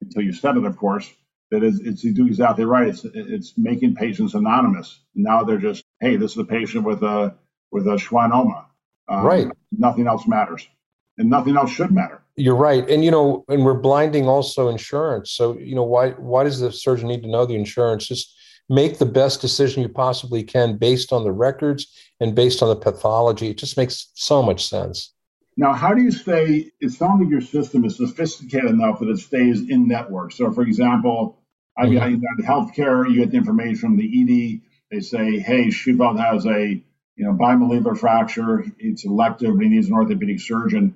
until 0.00 0.22
you 0.22 0.32
said 0.32 0.56
it, 0.56 0.64
of 0.64 0.76
course. 0.76 1.10
That 1.50 1.62
is, 1.64 1.80
it's 1.80 2.04
you 2.04 2.12
do 2.12 2.26
exactly 2.26 2.64
right. 2.66 2.88
It's 2.88 3.06
it's 3.06 3.54
making 3.56 3.94
patients 3.94 4.34
anonymous. 4.34 5.00
Now 5.14 5.44
they're 5.44 5.56
just, 5.58 5.82
hey, 5.98 6.16
this 6.16 6.32
is 6.32 6.38
a 6.38 6.44
patient 6.44 6.84
with 6.84 7.02
a 7.02 7.36
with 7.72 7.86
a 7.86 7.96
schwannoma. 7.96 8.66
Um, 9.08 9.24
right. 9.24 9.48
Nothing 9.72 10.06
else 10.06 10.26
matters, 10.26 10.68
and 11.16 11.30
nothing 11.30 11.56
else 11.56 11.70
should 11.70 11.90
matter. 11.90 12.20
You're 12.38 12.54
right, 12.54 12.88
and 12.88 13.04
you 13.04 13.10
know, 13.10 13.44
and 13.48 13.64
we're 13.64 13.74
blinding 13.74 14.28
also 14.28 14.68
insurance. 14.68 15.32
So 15.32 15.58
you 15.58 15.74
know, 15.74 15.82
why 15.82 16.10
why 16.10 16.44
does 16.44 16.60
the 16.60 16.70
surgeon 16.70 17.08
need 17.08 17.22
to 17.22 17.28
know 17.28 17.44
the 17.44 17.56
insurance? 17.56 18.06
Just 18.06 18.32
make 18.68 18.98
the 18.98 19.06
best 19.06 19.40
decision 19.40 19.82
you 19.82 19.88
possibly 19.88 20.44
can 20.44 20.76
based 20.76 21.12
on 21.12 21.24
the 21.24 21.32
records 21.32 21.92
and 22.20 22.36
based 22.36 22.62
on 22.62 22.68
the 22.68 22.76
pathology. 22.76 23.48
It 23.48 23.58
just 23.58 23.76
makes 23.76 24.12
so 24.14 24.40
much 24.40 24.68
sense. 24.68 25.12
Now, 25.56 25.72
how 25.72 25.94
do 25.94 26.00
you 26.00 26.12
stay? 26.12 26.70
It 26.80 26.90
sounds 26.90 27.20
like 27.20 27.30
your 27.30 27.40
system 27.40 27.84
is 27.84 27.96
sophisticated 27.96 28.70
enough 28.70 29.00
that 29.00 29.08
it 29.08 29.18
stays 29.18 29.68
in 29.68 29.88
network. 29.88 30.30
So, 30.30 30.52
for 30.52 30.62
example, 30.62 31.40
I've 31.76 31.92
got 31.92 32.08
mm-hmm. 32.08 32.42
healthcare. 32.42 33.10
You 33.10 33.20
get 33.22 33.32
the 33.32 33.38
information 33.38 33.76
from 33.76 33.96
the 33.96 34.06
ED. 34.06 34.60
They 34.92 35.00
say, 35.00 35.40
"Hey, 35.40 35.66
Shufeldt 35.66 36.20
has 36.20 36.46
a 36.46 36.80
you 37.16 37.24
know 37.24 37.32
bimalleolar 37.32 37.98
fracture. 37.98 38.64
It's 38.78 39.04
elective, 39.04 39.56
but 39.56 39.64
he 39.64 39.70
needs 39.70 39.88
an 39.88 39.94
orthopedic 39.94 40.38
surgeon." 40.38 40.94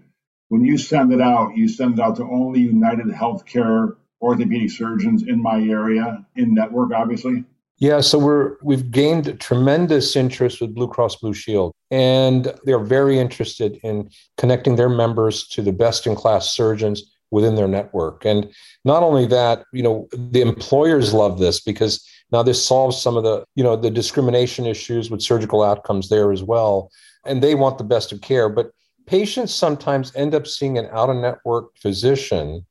When 0.53 0.67
you 0.67 0.77
send 0.77 1.15
it 1.15 1.21
out, 1.23 1.57
you 1.57 1.67
send 1.67 1.95
it 1.95 2.01
out 2.01 2.17
to 2.17 2.25
only 2.25 2.61
United 2.61 3.07
Healthcare 3.07 3.97
orthopedic 4.21 4.71
surgeons 4.71 5.23
in 5.23 5.41
my 5.41 5.59
area, 5.63 6.27
in 6.37 6.53
network, 6.53 6.93
obviously. 6.93 7.45
Yeah, 7.79 8.03
so 8.03 8.19
we're 8.19 8.57
we've 8.63 8.91
gained 8.91 9.41
tremendous 9.41 10.15
interest 10.15 10.61
with 10.61 10.75
Blue 10.75 10.89
Cross 10.89 11.17
Blue 11.17 11.33
Shield, 11.33 11.73
and 11.91 12.53
they're 12.65 12.85
very 12.85 13.19
interested 13.19 13.81
in 13.83 14.11
connecting 14.37 14.77
their 14.77 14.91
members 14.91 15.49
to 15.49 15.63
the 15.63 15.73
best 15.73 16.07
in 16.07 16.15
class 16.15 16.51
surgeons 16.51 17.03
within 17.31 17.55
their 17.55 17.67
network. 17.67 18.27
And 18.27 18.53
not 18.85 19.03
only 19.03 19.25
that, 19.29 19.65
you 19.73 19.83
know, 19.83 20.07
the 20.13 20.43
employers 20.43 21.15
love 21.15 21.39
this 21.39 21.61
because 21.61 22.07
now 22.31 22.43
this 22.43 22.63
solves 22.63 23.01
some 23.01 23.17
of 23.17 23.25
the, 23.25 23.47
you 23.55 23.65
know, 23.65 23.75
the 23.75 23.91
discrimination 23.91 24.67
issues 24.67 25.11
with 25.11 25.23
surgical 25.23 25.63
outcomes 25.63 26.11
there 26.11 26.31
as 26.31 26.43
well. 26.43 26.91
And 27.25 27.43
they 27.43 27.55
want 27.55 27.79
the 27.79 27.85
best 27.85 28.13
of 28.13 28.21
care. 28.21 28.51
But 28.51 28.73
patients 29.13 29.55
sometimes 29.55 30.11
end 30.17 30.35
up 30.35 30.47
seeing 30.47 30.79
an 30.79 30.89
out 30.91 31.11
of 31.11 31.17
network 31.17 31.77
physician 31.77 32.65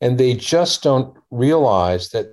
and 0.00 0.18
they 0.18 0.34
just 0.34 0.84
don't 0.84 1.16
realize 1.32 2.10
that 2.10 2.26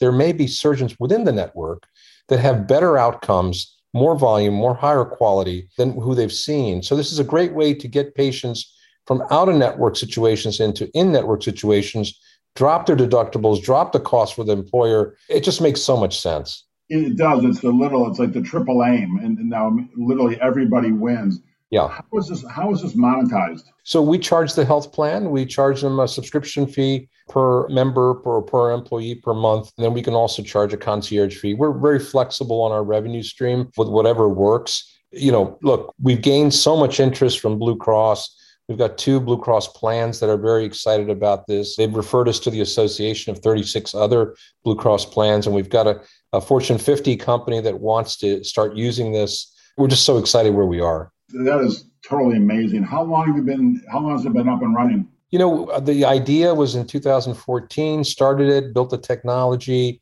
there 0.00 0.10
may 0.10 0.32
be 0.32 0.48
surgeons 0.48 0.96
within 0.98 1.22
the 1.22 1.30
network 1.32 1.84
that 2.28 2.40
have 2.40 2.66
better 2.66 2.98
outcomes, 2.98 3.76
more 3.94 4.18
volume, 4.18 4.54
more 4.54 4.74
higher 4.74 5.04
quality 5.04 5.68
than 5.78 5.92
who 5.92 6.16
they've 6.16 6.32
seen. 6.32 6.82
So 6.82 6.96
this 6.96 7.12
is 7.12 7.20
a 7.20 7.32
great 7.32 7.54
way 7.54 7.74
to 7.74 7.86
get 7.86 8.16
patients 8.16 8.76
from 9.06 9.22
out 9.30 9.48
of 9.48 9.54
network 9.54 9.94
situations 9.94 10.58
into 10.58 10.90
in 10.92 11.12
network 11.12 11.44
situations, 11.44 12.20
drop 12.56 12.86
their 12.86 12.96
deductibles, 12.96 13.62
drop 13.62 13.92
the 13.92 14.00
cost 14.00 14.34
for 14.34 14.42
the 14.42 14.52
employer. 14.52 15.16
It 15.28 15.44
just 15.44 15.60
makes 15.60 15.80
so 15.80 15.96
much 15.96 16.20
sense. 16.20 16.64
It 16.88 17.16
does. 17.16 17.44
It's 17.44 17.60
the 17.60 17.70
little, 17.70 18.10
it's 18.10 18.18
like 18.18 18.32
the 18.32 18.42
triple 18.42 18.84
aim. 18.84 19.20
And 19.22 19.38
now 19.48 19.78
literally 19.94 20.40
everybody 20.40 20.90
wins. 20.90 21.38
Yeah. 21.70 21.88
How 21.88 22.18
is 22.18 22.28
this 22.28 22.44
how 22.48 22.72
is 22.72 22.82
this 22.82 22.94
monetized? 22.94 23.64
So 23.82 24.00
we 24.00 24.18
charge 24.18 24.54
the 24.54 24.64
health 24.64 24.92
plan. 24.92 25.30
We 25.30 25.44
charge 25.44 25.80
them 25.80 25.98
a 25.98 26.06
subscription 26.06 26.66
fee 26.66 27.08
per 27.28 27.68
member 27.68 28.14
per 28.14 28.40
per 28.42 28.70
employee 28.72 29.16
per 29.16 29.34
month. 29.34 29.72
And 29.76 29.84
then 29.84 29.92
we 29.92 30.02
can 30.02 30.14
also 30.14 30.42
charge 30.42 30.72
a 30.72 30.76
concierge 30.76 31.36
fee. 31.36 31.54
We're 31.54 31.76
very 31.76 31.98
flexible 31.98 32.62
on 32.62 32.70
our 32.70 32.84
revenue 32.84 33.22
stream 33.22 33.70
with 33.76 33.88
whatever 33.88 34.28
works. 34.28 34.92
You 35.10 35.32
know, 35.32 35.58
look, 35.62 35.94
we've 36.00 36.22
gained 36.22 36.54
so 36.54 36.76
much 36.76 37.00
interest 37.00 37.40
from 37.40 37.58
Blue 37.58 37.76
Cross. 37.76 38.36
We've 38.68 38.78
got 38.78 38.98
two 38.98 39.20
Blue 39.20 39.38
Cross 39.38 39.68
plans 39.68 40.20
that 40.20 40.28
are 40.28 40.36
very 40.36 40.64
excited 40.64 41.08
about 41.08 41.46
this. 41.46 41.76
They've 41.76 41.94
referred 41.94 42.28
us 42.28 42.40
to 42.40 42.50
the 42.50 42.60
association 42.60 43.32
of 43.32 43.38
36 43.40 43.94
other 43.94 44.36
Blue 44.64 44.74
Cross 44.74 45.06
plans, 45.06 45.46
and 45.46 45.54
we've 45.54 45.70
got 45.70 45.86
a, 45.86 46.00
a 46.32 46.40
Fortune 46.40 46.78
50 46.78 47.16
company 47.16 47.60
that 47.60 47.80
wants 47.80 48.16
to 48.18 48.42
start 48.42 48.76
using 48.76 49.12
this. 49.12 49.52
We're 49.76 49.88
just 49.88 50.04
so 50.04 50.18
excited 50.18 50.54
where 50.54 50.66
we 50.66 50.80
are. 50.80 51.12
That 51.30 51.60
is 51.60 51.86
totally 52.06 52.36
amazing. 52.36 52.82
How 52.82 53.02
long 53.02 53.26
have 53.26 53.36
you 53.36 53.42
been? 53.42 53.82
How 53.90 54.00
long 54.00 54.12
has 54.12 54.24
it 54.24 54.32
been 54.32 54.48
up 54.48 54.62
and 54.62 54.74
running? 54.74 55.08
You 55.30 55.38
know, 55.40 55.80
the 55.80 56.04
idea 56.04 56.54
was 56.54 56.76
in 56.76 56.86
2014. 56.86 58.04
Started 58.04 58.48
it, 58.48 58.72
built 58.72 58.90
the 58.90 58.98
technology. 58.98 60.00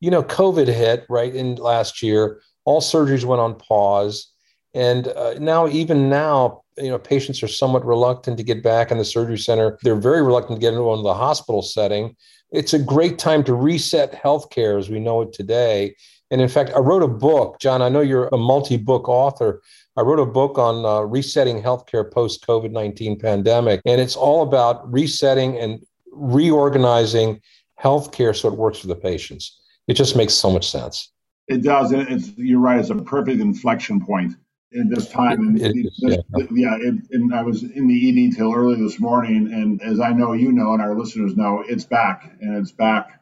You 0.00 0.10
know, 0.10 0.22
COVID 0.22 0.66
hit 0.66 1.06
right 1.08 1.34
in 1.34 1.54
last 1.56 2.02
year. 2.02 2.40
All 2.64 2.80
surgeries 2.80 3.24
went 3.24 3.40
on 3.40 3.54
pause, 3.54 4.30
and 4.74 5.08
uh, 5.08 5.34
now 5.38 5.68
even 5.68 6.10
now, 6.10 6.62
you 6.78 6.88
know, 6.88 6.98
patients 6.98 7.42
are 7.42 7.48
somewhat 7.48 7.84
reluctant 7.84 8.36
to 8.36 8.42
get 8.42 8.62
back 8.62 8.90
in 8.90 8.98
the 8.98 9.04
surgery 9.04 9.38
center. 9.38 9.78
They're 9.82 9.96
very 9.96 10.22
reluctant 10.22 10.56
to 10.56 10.60
get 10.60 10.74
into 10.74 11.02
the 11.02 11.14
hospital 11.14 11.62
setting. 11.62 12.16
It's 12.50 12.74
a 12.74 12.78
great 12.78 13.18
time 13.18 13.42
to 13.44 13.54
reset 13.54 14.12
healthcare 14.12 14.78
as 14.78 14.88
we 14.88 15.00
know 15.00 15.22
it 15.22 15.32
today. 15.32 15.96
And 16.30 16.40
in 16.40 16.48
fact, 16.48 16.70
I 16.74 16.80
wrote 16.80 17.02
a 17.02 17.08
book, 17.08 17.60
John. 17.60 17.82
I 17.82 17.88
know 17.88 18.00
you're 18.00 18.28
a 18.32 18.36
multi 18.36 18.76
book 18.76 19.08
author. 19.08 19.62
I 19.96 20.02
wrote 20.02 20.18
a 20.18 20.26
book 20.26 20.58
on 20.58 20.84
uh, 20.84 21.00
resetting 21.00 21.62
healthcare 21.62 22.10
post 22.10 22.46
COVID 22.46 22.72
19 22.72 23.18
pandemic, 23.18 23.80
and 23.86 24.00
it's 24.00 24.16
all 24.16 24.42
about 24.42 24.90
resetting 24.92 25.56
and 25.58 25.84
reorganizing 26.12 27.40
healthcare 27.82 28.34
so 28.34 28.48
it 28.48 28.54
works 28.54 28.78
for 28.78 28.88
the 28.88 28.96
patients. 28.96 29.60
It 29.86 29.94
just 29.94 30.16
makes 30.16 30.34
so 30.34 30.50
much 30.50 30.68
sense. 30.68 31.12
It 31.48 31.62
does. 31.62 31.92
And 31.92 32.08
it's, 32.08 32.36
you're 32.36 32.60
right. 32.60 32.80
It's 32.80 32.90
a 32.90 32.96
perfect 32.96 33.40
inflection 33.40 34.04
point 34.04 34.34
in 34.76 34.88
this 34.88 35.08
time. 35.08 35.56
It, 35.56 35.76
it, 35.76 35.92
this, 36.00 36.18
yeah, 36.36 36.46
yeah 36.52 36.76
it, 36.80 36.94
and 37.10 37.34
I 37.34 37.42
was 37.42 37.62
in 37.62 37.88
the 37.88 38.26
ED 38.28 38.36
till 38.36 38.54
early 38.54 38.80
this 38.80 39.00
morning, 39.00 39.52
and 39.52 39.82
as 39.82 40.00
I 40.00 40.10
know 40.10 40.32
you 40.32 40.52
know, 40.52 40.72
and 40.72 40.82
our 40.82 40.96
listeners 40.96 41.36
know, 41.36 41.64
it's 41.66 41.84
back, 41.84 42.36
and 42.40 42.56
it's 42.56 42.72
back 42.72 43.20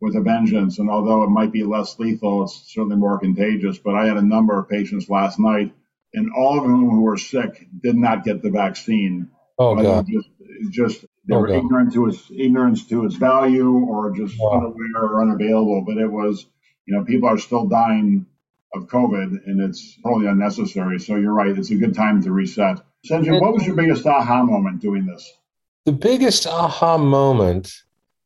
with 0.00 0.16
a 0.16 0.20
vengeance. 0.20 0.78
And 0.78 0.90
although 0.90 1.22
it 1.22 1.30
might 1.30 1.52
be 1.52 1.64
less 1.64 1.98
lethal, 1.98 2.44
it's 2.44 2.72
certainly 2.72 2.96
more 2.96 3.18
contagious. 3.18 3.78
But 3.78 3.94
I 3.94 4.06
had 4.06 4.16
a 4.16 4.22
number 4.22 4.58
of 4.58 4.68
patients 4.68 5.08
last 5.08 5.38
night 5.38 5.72
and 6.14 6.30
all 6.32 6.58
of 6.58 6.64
them 6.64 6.90
who 6.90 7.02
were 7.02 7.16
sick 7.16 7.66
did 7.82 7.96
not 7.96 8.24
get 8.24 8.42
the 8.42 8.50
vaccine. 8.50 9.30
Oh 9.58 9.74
God! 9.74 10.06
Just, 10.08 10.28
just 10.70 11.04
they 11.26 11.34
oh, 11.34 11.40
were 11.40 11.48
God. 11.48 11.56
ignorant 11.56 11.92
to 11.94 12.08
its 12.08 12.30
ignorance 12.30 12.86
to 12.88 13.04
its 13.04 13.14
value, 13.14 13.72
or 13.72 14.10
just 14.10 14.38
wow. 14.38 14.58
unaware 14.58 15.02
or 15.02 15.22
unavailable. 15.22 15.84
But 15.86 15.98
it 15.98 16.10
was, 16.10 16.46
you 16.86 16.96
know, 16.96 17.04
people 17.04 17.28
are 17.28 17.38
still 17.38 17.66
dying 17.66 18.26
of 18.74 18.86
COVID, 18.86 19.46
and 19.46 19.60
it's 19.60 19.98
totally 20.02 20.26
unnecessary. 20.26 20.98
So 20.98 21.16
you're 21.16 21.34
right; 21.34 21.56
it's 21.56 21.70
a 21.70 21.76
good 21.76 21.94
time 21.94 22.22
to 22.22 22.32
reset. 22.32 22.80
Sanjay, 23.06 23.40
what 23.40 23.52
was 23.52 23.66
your 23.66 23.76
biggest 23.76 24.06
aha 24.06 24.44
moment 24.44 24.80
doing 24.80 25.06
this? 25.06 25.32
The 25.84 25.92
biggest 25.92 26.46
aha 26.46 26.96
moment 26.98 27.72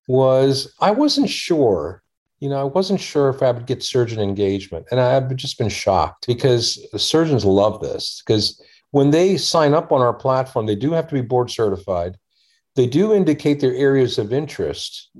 was 0.07 0.73
I 0.81 0.91
wasn't 0.91 1.31
sure 1.31 2.03
you 2.41 2.51
know, 2.51 2.61
I 2.61 2.65
wasn't 2.65 3.01
sure 3.01 3.29
if 3.31 3.43
I 3.43 3.51
would 3.51 3.67
get 3.67 3.83
surgeon 3.83 4.21
engagement. 4.21 4.87
And 4.91 5.01
I've 5.01 5.35
just 5.37 5.59
been 5.59 5.69
shocked 5.69 6.27
because 6.27 6.87
the 6.93 6.99
surgeons 6.99 7.45
love 7.45 7.81
this 7.81 8.23
because 8.25 8.61
when 8.91 9.11
they 9.11 9.37
sign 9.37 9.75
up 9.75 9.91
on 9.91 10.01
our 10.01 10.13
platform, 10.13 10.67
they 10.67 10.77
do 10.77 10.93
have 10.93 11.09
to 11.09 11.15
be 11.15 11.23
board 11.23 11.51
certified. 11.51 12.17
They 12.75 12.87
do 12.87 13.15
indicate 13.15 13.61
their 13.61 13.75
areas 13.75 14.19
of 14.19 14.33
interest. 14.33 15.11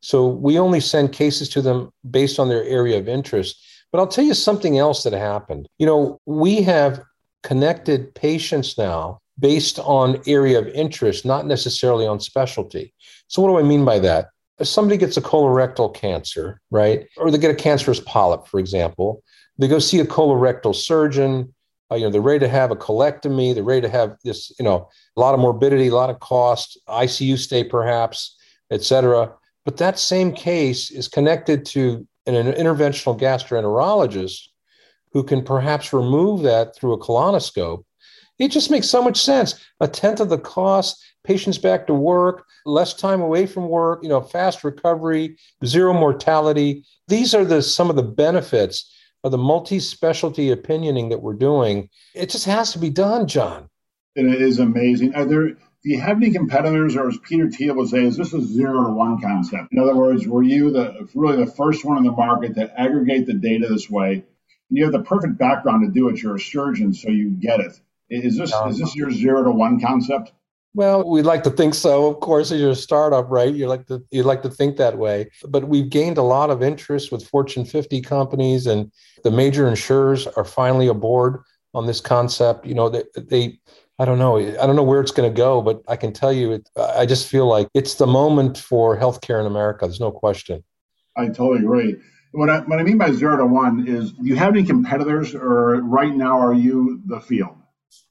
So 0.00 0.26
we 0.26 0.58
only 0.58 0.80
send 0.80 1.12
cases 1.12 1.48
to 1.50 1.62
them 1.62 1.90
based 2.10 2.38
on 2.38 2.48
their 2.48 2.64
area 2.64 2.98
of 2.98 3.08
interest. 3.08 3.64
But 3.94 4.00
I'll 4.00 4.08
tell 4.08 4.24
you 4.24 4.34
something 4.34 4.76
else 4.76 5.04
that 5.04 5.12
happened. 5.12 5.68
You 5.78 5.86
know, 5.86 6.20
we 6.26 6.62
have 6.62 7.00
connected 7.44 8.12
patients 8.16 8.76
now 8.76 9.20
based 9.38 9.78
on 9.78 10.20
area 10.26 10.58
of 10.58 10.66
interest, 10.66 11.24
not 11.24 11.46
necessarily 11.46 12.04
on 12.04 12.18
specialty. 12.18 12.92
So, 13.28 13.40
what 13.40 13.50
do 13.50 13.58
I 13.58 13.62
mean 13.62 13.84
by 13.84 14.00
that? 14.00 14.30
if 14.58 14.66
somebody 14.66 14.96
gets 14.96 15.16
a 15.16 15.22
colorectal 15.22 15.94
cancer, 15.94 16.60
right, 16.72 17.06
or 17.18 17.30
they 17.30 17.38
get 17.38 17.52
a 17.52 17.54
cancerous 17.54 18.00
polyp, 18.00 18.48
for 18.48 18.58
example, 18.58 19.22
they 19.58 19.68
go 19.68 19.78
see 19.78 20.00
a 20.00 20.04
colorectal 20.04 20.74
surgeon. 20.74 21.54
Uh, 21.88 21.94
you 21.94 22.04
know, 22.04 22.10
they're 22.10 22.20
ready 22.20 22.40
to 22.40 22.48
have 22.48 22.72
a 22.72 22.76
colectomy. 22.76 23.54
They're 23.54 23.62
ready 23.62 23.82
to 23.82 23.88
have 23.88 24.16
this, 24.24 24.52
you 24.58 24.64
know, 24.64 24.88
a 25.16 25.20
lot 25.20 25.34
of 25.34 25.40
morbidity, 25.40 25.86
a 25.86 25.94
lot 25.94 26.10
of 26.10 26.18
cost, 26.18 26.78
ICU 26.88 27.38
stay 27.38 27.62
perhaps, 27.62 28.36
et 28.72 28.82
cetera. 28.82 29.32
But 29.64 29.76
that 29.76 30.00
same 30.00 30.32
case 30.32 30.90
is 30.90 31.06
connected 31.06 31.64
to 31.66 32.06
an, 32.26 32.34
an 32.34 32.52
interventional 32.52 33.18
gastroenterologist 33.18 34.48
who 35.12 35.22
can 35.22 35.42
perhaps 35.42 35.92
remove 35.92 36.42
that 36.42 36.76
through 36.76 36.92
a 36.92 36.98
colonoscope. 36.98 37.84
It 38.38 38.48
just 38.48 38.70
makes 38.70 38.88
so 38.88 39.00
much 39.02 39.20
sense. 39.20 39.54
A 39.80 39.86
tenth 39.86 40.18
of 40.20 40.28
the 40.28 40.38
cost, 40.38 41.02
patients 41.22 41.56
back 41.56 41.86
to 41.86 41.94
work, 41.94 42.44
less 42.66 42.92
time 42.94 43.20
away 43.20 43.46
from 43.46 43.68
work, 43.68 44.02
you 44.02 44.08
know, 44.08 44.20
fast 44.20 44.64
recovery, 44.64 45.36
zero 45.64 45.92
mortality. 45.92 46.84
These 47.06 47.34
are 47.34 47.44
the 47.44 47.62
some 47.62 47.90
of 47.90 47.96
the 47.96 48.02
benefits 48.02 48.92
of 49.22 49.30
the 49.30 49.38
multi-specialty 49.38 50.54
opinioning 50.54 51.10
that 51.10 51.22
we're 51.22 51.34
doing. 51.34 51.88
It 52.14 52.28
just 52.28 52.44
has 52.46 52.72
to 52.72 52.78
be 52.78 52.90
done, 52.90 53.26
John. 53.28 53.70
It 54.16 54.26
is 54.26 54.58
amazing. 54.58 55.14
Are 55.14 55.24
there 55.24 55.56
do 55.84 55.90
you 55.90 56.00
have 56.00 56.16
any 56.16 56.30
competitors, 56.30 56.96
or 56.96 57.08
as 57.08 57.18
Peter 57.18 57.50
Thiel 57.50 57.74
would 57.74 57.90
say, 57.90 58.04
is 58.04 58.16
this 58.16 58.32
a 58.32 58.40
zero 58.40 58.84
to 58.84 58.90
one 58.90 59.20
concept? 59.20 59.68
In 59.70 59.78
other 59.78 59.94
words, 59.94 60.26
were 60.26 60.42
you 60.42 60.70
the 60.70 61.06
really 61.14 61.36
the 61.36 61.50
first 61.50 61.84
one 61.84 61.98
in 61.98 62.04
the 62.04 62.12
market 62.12 62.54
to 62.54 62.80
aggregate 62.80 63.26
the 63.26 63.34
data 63.34 63.68
this 63.68 63.90
way? 63.90 64.14
And 64.14 64.78
you 64.78 64.84
have 64.84 64.94
the 64.94 65.02
perfect 65.02 65.36
background 65.36 65.84
to 65.86 65.92
do 65.92 66.08
it. 66.08 66.22
You're 66.22 66.36
a 66.36 66.40
surgeon, 66.40 66.94
so 66.94 67.10
you 67.10 67.30
get 67.30 67.60
it. 67.60 67.78
Is 68.08 68.38
this 68.38 68.52
um, 68.54 68.70
is 68.70 68.78
this 68.78 68.96
your 68.96 69.10
zero 69.10 69.44
to 69.44 69.50
one 69.50 69.78
concept? 69.78 70.32
Well, 70.72 71.08
we'd 71.08 71.22
like 71.22 71.42
to 71.44 71.50
think 71.50 71.74
so. 71.74 72.06
Of 72.10 72.20
course, 72.20 72.50
as 72.50 72.60
you're 72.60 72.70
a 72.70 72.74
startup, 72.74 73.30
right? 73.30 73.54
You 73.54 73.68
like 73.68 73.86
to 73.88 74.02
you 74.10 74.22
like 74.22 74.42
to 74.42 74.50
think 74.50 74.78
that 74.78 74.96
way. 74.96 75.28
But 75.46 75.68
we've 75.68 75.90
gained 75.90 76.16
a 76.16 76.22
lot 76.22 76.48
of 76.48 76.62
interest 76.62 77.12
with 77.12 77.28
Fortune 77.28 77.66
50 77.66 78.00
companies, 78.00 78.66
and 78.66 78.90
the 79.22 79.30
major 79.30 79.68
insurers 79.68 80.26
are 80.28 80.44
finally 80.44 80.88
aboard 80.88 81.42
on 81.74 81.86
this 81.86 82.00
concept. 82.00 82.64
You 82.64 82.74
know, 82.74 82.88
they, 82.88 83.02
they 83.16 83.58
I 83.98 84.04
don't 84.04 84.18
know. 84.18 84.38
I 84.38 84.66
don't 84.66 84.74
know 84.74 84.82
where 84.82 85.00
it's 85.00 85.12
going 85.12 85.32
to 85.32 85.36
go, 85.36 85.62
but 85.62 85.82
I 85.86 85.96
can 85.96 86.12
tell 86.12 86.32
you, 86.32 86.52
it, 86.52 86.68
I 86.76 87.06
just 87.06 87.28
feel 87.28 87.46
like 87.46 87.68
it's 87.74 87.94
the 87.94 88.06
moment 88.06 88.58
for 88.58 88.98
healthcare 88.98 89.38
in 89.38 89.46
America. 89.46 89.86
There's 89.86 90.00
no 90.00 90.10
question. 90.10 90.64
I 91.16 91.26
totally 91.26 91.60
agree. 91.60 91.96
What 92.32 92.50
I, 92.50 92.60
what 92.60 92.80
I 92.80 92.82
mean 92.82 92.98
by 92.98 93.12
zero 93.12 93.36
to 93.36 93.46
one 93.46 93.86
is, 93.86 94.10
do 94.12 94.26
you 94.26 94.34
have 94.34 94.54
any 94.54 94.64
competitors, 94.64 95.32
or 95.34 95.80
right 95.82 96.12
now 96.12 96.40
are 96.40 96.54
you 96.54 97.00
the 97.06 97.20
field? 97.20 97.56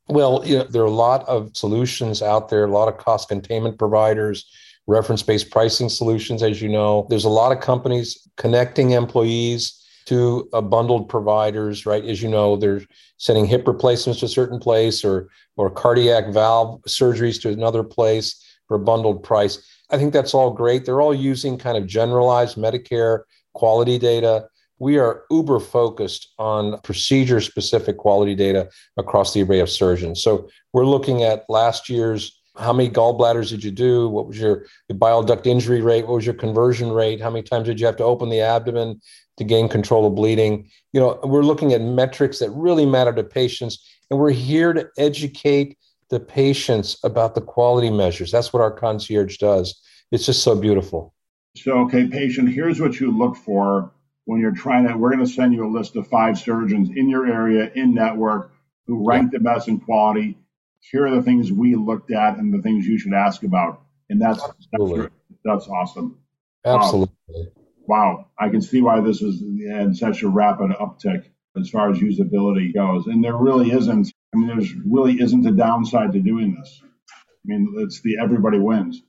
Well, 0.08 0.44
you 0.46 0.60
know, 0.60 0.64
there 0.64 0.82
are 0.82 0.86
a 0.86 0.90
lot 0.92 1.28
of 1.28 1.52
solutions 1.56 2.22
out 2.22 2.48
there, 2.48 2.64
a 2.64 2.72
lot 2.72 2.88
of 2.88 2.98
cost 2.98 3.28
containment 3.28 3.78
providers, 3.78 4.50
reference 4.88 5.22
based 5.22 5.52
pricing 5.52 5.90
solutions, 5.90 6.42
as 6.42 6.62
you 6.62 6.70
know. 6.70 7.08
There's 7.10 7.26
a 7.26 7.30
lot 7.30 7.52
of 7.52 7.60
companies 7.60 8.26
connecting 8.38 8.92
employees 8.92 9.83
to 10.06 10.50
a 10.54 10.62
bundled 10.62 11.10
providers, 11.10 11.86
right? 11.86 12.04
As 12.06 12.22
you 12.22 12.30
know, 12.30 12.56
they're 12.56 12.82
sending 13.18 13.46
hip 13.46 13.68
replacements 13.68 14.20
to 14.20 14.26
a 14.26 14.30
certain 14.30 14.60
place 14.60 15.04
or, 15.04 15.30
or 15.56 15.70
cardiac 15.70 16.30
valve 16.30 16.82
surgeries 16.88 17.42
to 17.42 17.50
another 17.50 17.84
place 17.84 18.42
for 18.68 18.76
a 18.76 18.80
bundled 18.80 19.24
price. 19.24 19.66
I 19.90 19.98
think 19.98 20.14
that's 20.14 20.34
all 20.34 20.52
great. 20.52 20.86
They're 20.86 21.02
all 21.02 21.14
using 21.14 21.58
kind 21.58 21.78
of 21.78 21.88
generalized 21.88 22.58
Medicare 22.58 23.22
quality 23.54 24.00
data 24.00 24.48
we 24.84 24.98
are 24.98 25.24
uber 25.32 25.62
focused 25.62 26.34
on 26.38 26.80
procedure 26.82 27.40
specific 27.40 27.98
quality 27.98 28.36
data 28.36 28.70
across 28.98 29.34
the 29.34 29.44
array 29.44 29.60
of 29.60 29.70
surgeons. 29.70 30.22
So 30.22 30.50
we're 30.74 30.86
looking 30.86 31.24
at 31.24 31.46
last 31.50 31.90
year's 31.90 32.38
how 32.58 32.74
many 32.74 32.90
gallbladders 32.90 33.50
did 33.50 33.64
you 33.64 33.72
do? 33.72 34.10
What 34.10 34.28
was 34.28 34.38
your 34.38 34.66
bile 34.94 35.24
duct 35.24 35.48
injury 35.48 35.82
rate? 35.82 36.06
What 36.06 36.16
was 36.16 36.26
your 36.26 36.36
conversion 36.36 36.92
rate? 36.92 37.20
How 37.20 37.30
many 37.30 37.44
times 37.44 37.66
did 37.66 37.80
you 37.80 37.86
have 37.86 37.96
to 37.98 38.04
open 38.04 38.30
the 38.30 38.42
abdomen 38.42 39.02
to 39.38 39.44
gain 39.44 39.68
control 39.68 40.06
of 40.06 40.16
bleeding? 40.16 40.70
You 40.92 41.00
know, 41.00 41.20
we're 41.24 41.44
looking 41.44 41.74
at 41.74 41.82
metrics 41.82 42.40
that 42.40 42.50
really 42.52 42.86
matter 42.86 43.14
to 43.14 43.24
patients, 43.24 43.86
and 44.10 44.20
we're 44.20 44.32
here 44.32 44.74
to 44.74 44.90
educate 44.98 45.78
the 46.10 46.20
patients 46.20 46.98
about 47.04 47.34
the 47.36 47.42
quality 47.42 47.90
measures. 47.90 48.32
That's 48.32 48.54
what 48.54 48.62
our 48.62 48.72
concierge 48.72 49.38
does. 49.38 49.82
It's 50.12 50.26
just 50.26 50.44
so 50.44 50.56
beautiful. 50.56 51.14
So, 51.56 51.80
okay, 51.86 52.08
patient, 52.08 52.50
here's 52.50 52.80
what 52.80 53.00
you 53.00 53.12
look 53.12 53.36
for 53.36 53.92
when 54.26 54.40
you're 54.40 54.52
trying 54.56 54.88
to, 54.88 54.96
we're 54.96 55.12
going 55.12 55.26
to 55.26 55.32
send 55.32 55.54
you 55.54 55.66
a 55.66 55.72
list 55.72 55.96
of 55.96 56.08
five 56.08 56.38
surgeons 56.38 56.90
in 56.96 57.10
your 57.10 57.26
area, 57.28 57.72
in 57.76 57.94
network, 57.94 58.54
who 58.88 59.08
rank 59.08 59.32
the 59.32 59.40
best 59.40 59.68
in 59.68 59.80
quality. 59.80 60.38
Here 60.80 61.06
are 61.08 61.16
the 61.16 61.22
things 61.22 61.52
we 61.52 61.76
looked 61.76 62.12
at 62.12 62.38
and 62.38 62.54
the 62.54 62.62
things 62.62 62.86
you 62.86 62.98
should 62.98 63.14
ask 63.14 63.44
about. 63.44 63.82
And 64.10 64.22
that's, 64.22 64.42
that's, 64.72 65.10
that's 65.44 65.68
awesome. 65.68 66.18
Um, 66.66 66.80
Absolutely. 66.80 67.16
Wow. 67.28 67.63
Wow. 67.88 68.28
I 68.40 68.50
can 68.50 68.62
see 68.62 68.82
why 68.82 69.02
this 69.02 69.22
is 69.22 69.44
had 69.70 69.96
such 69.96 70.24
a 70.24 70.30
rapid 70.30 70.72
uptick 70.72 71.26
as 71.58 71.70
far 71.70 71.92
as 71.92 72.00
usability 72.00 72.74
goes. 72.74 73.08
And 73.08 73.24
there 73.24 73.36
really 73.36 73.72
isn't, 73.72 74.12
I 74.34 74.38
mean, 74.38 74.48
there's 74.48 74.74
really 74.86 75.22
isn't 75.22 75.46
a 75.46 75.52
downside 75.52 76.12
to 76.14 76.20
doing 76.20 76.56
this. 76.56 76.82
I 76.84 77.26
mean, 77.46 77.74
it's 77.78 78.02
the 78.02 78.18
everybody 78.22 78.60
wins. 78.60 79.02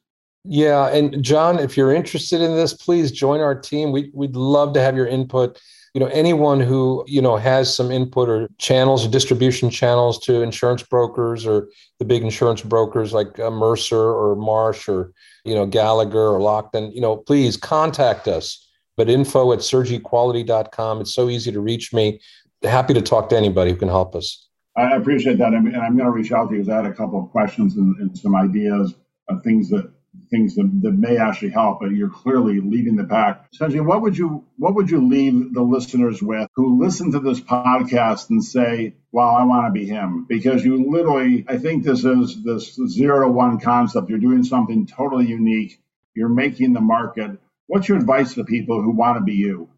Yeah, 0.44 0.88
and 0.88 1.22
John, 1.22 1.58
if 1.58 1.76
you're 1.76 1.94
interested 1.94 2.42
in 2.42 2.54
this, 2.54 2.74
please 2.74 3.10
join 3.10 3.40
our 3.40 3.58
team. 3.58 3.92
We, 3.92 4.10
we'd 4.12 4.36
love 4.36 4.74
to 4.74 4.80
have 4.80 4.94
your 4.94 5.06
input. 5.06 5.58
You 5.94 6.00
know, 6.00 6.06
anyone 6.06 6.60
who 6.60 7.04
you 7.06 7.22
know 7.22 7.36
has 7.36 7.74
some 7.74 7.90
input 7.90 8.28
or 8.28 8.48
channels 8.58 9.06
or 9.06 9.10
distribution 9.10 9.70
channels 9.70 10.18
to 10.20 10.42
insurance 10.42 10.82
brokers 10.82 11.46
or 11.46 11.68
the 11.98 12.04
big 12.04 12.22
insurance 12.22 12.62
brokers 12.62 13.12
like 13.12 13.38
uh, 13.38 13.50
Mercer 13.50 13.96
or 13.96 14.34
Marsh 14.34 14.88
or 14.88 15.12
you 15.44 15.54
know 15.54 15.66
Gallagher 15.66 16.28
or 16.28 16.40
Lockton, 16.40 16.92
you 16.92 17.00
know, 17.00 17.16
please 17.16 17.56
contact 17.56 18.26
us. 18.28 18.60
But 18.96 19.08
info 19.08 19.52
at 19.52 19.58
surgeryquality.com. 19.58 21.00
It's 21.00 21.14
so 21.14 21.28
easy 21.28 21.50
to 21.50 21.60
reach 21.60 21.92
me. 21.92 22.20
Happy 22.62 22.94
to 22.94 23.02
talk 23.02 23.28
to 23.30 23.36
anybody 23.36 23.72
who 23.72 23.76
can 23.76 23.88
help 23.88 24.14
us. 24.14 24.48
I 24.76 24.96
appreciate 24.96 25.38
that, 25.38 25.52
and 25.52 25.76
I'm 25.76 25.96
going 25.96 26.06
to 26.06 26.10
reach 26.10 26.32
out 26.32 26.48
to 26.48 26.54
you 26.54 26.62
because 26.62 26.72
I 26.72 26.76
had 26.76 26.86
a 26.86 26.92
couple 26.92 27.22
of 27.22 27.30
questions 27.30 27.76
and, 27.76 27.96
and 27.96 28.16
some 28.16 28.34
ideas 28.34 28.94
of 29.28 29.42
things 29.42 29.68
that 29.70 29.90
things 30.30 30.54
that, 30.56 30.70
that 30.82 30.92
may 30.92 31.16
actually 31.16 31.50
help, 31.50 31.80
but 31.80 31.90
you're 31.90 32.10
clearly 32.10 32.60
leading 32.60 32.96
the 32.96 33.04
pack. 33.04 33.50
Sanjay, 33.52 33.84
what 33.84 34.02
would 34.02 34.16
you 34.16 34.44
what 34.56 34.74
would 34.74 34.90
you 34.90 35.06
leave 35.06 35.54
the 35.54 35.62
listeners 35.62 36.22
with 36.22 36.48
who 36.54 36.82
listen 36.82 37.12
to 37.12 37.20
this 37.20 37.40
podcast 37.40 38.30
and 38.30 38.42
say, 38.42 38.94
"Wow, 39.12 39.34
I 39.34 39.44
want 39.44 39.66
to 39.66 39.72
be 39.72 39.86
him"? 39.86 40.26
Because 40.28 40.64
you 40.64 40.90
literally, 40.90 41.44
I 41.48 41.58
think 41.58 41.84
this 41.84 42.04
is 42.04 42.42
this 42.42 42.78
zero 42.88 43.26
to 43.26 43.32
one 43.32 43.60
concept. 43.60 44.08
You're 44.08 44.18
doing 44.18 44.44
something 44.44 44.86
totally 44.86 45.26
unique. 45.26 45.80
You're 46.14 46.28
making 46.28 46.72
the 46.72 46.80
market. 46.80 47.38
What's 47.66 47.88
your 47.88 47.98
advice 47.98 48.34
to 48.34 48.44
people 48.44 48.82
who 48.82 48.90
want 48.90 49.18
to 49.18 49.24
be 49.24 49.34
you? 49.34 49.68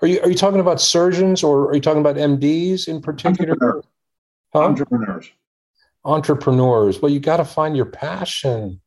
Are 0.00 0.08
you 0.08 0.20
are 0.20 0.28
you 0.28 0.36
talking 0.36 0.60
about 0.60 0.80
surgeons 0.80 1.42
or 1.42 1.68
are 1.70 1.74
you 1.74 1.80
talking 1.80 2.00
about 2.00 2.16
MDs 2.16 2.88
in 2.88 3.00
particular? 3.00 3.52
Entrepreneurs. 3.52 3.84
Huh? 4.52 4.64
Entrepreneurs. 4.64 5.30
Entrepreneurs. 6.04 7.02
Well, 7.02 7.10
you 7.10 7.20
got 7.20 7.38
to 7.38 7.44
find 7.44 7.76
your 7.76 7.86
passion 7.86 8.80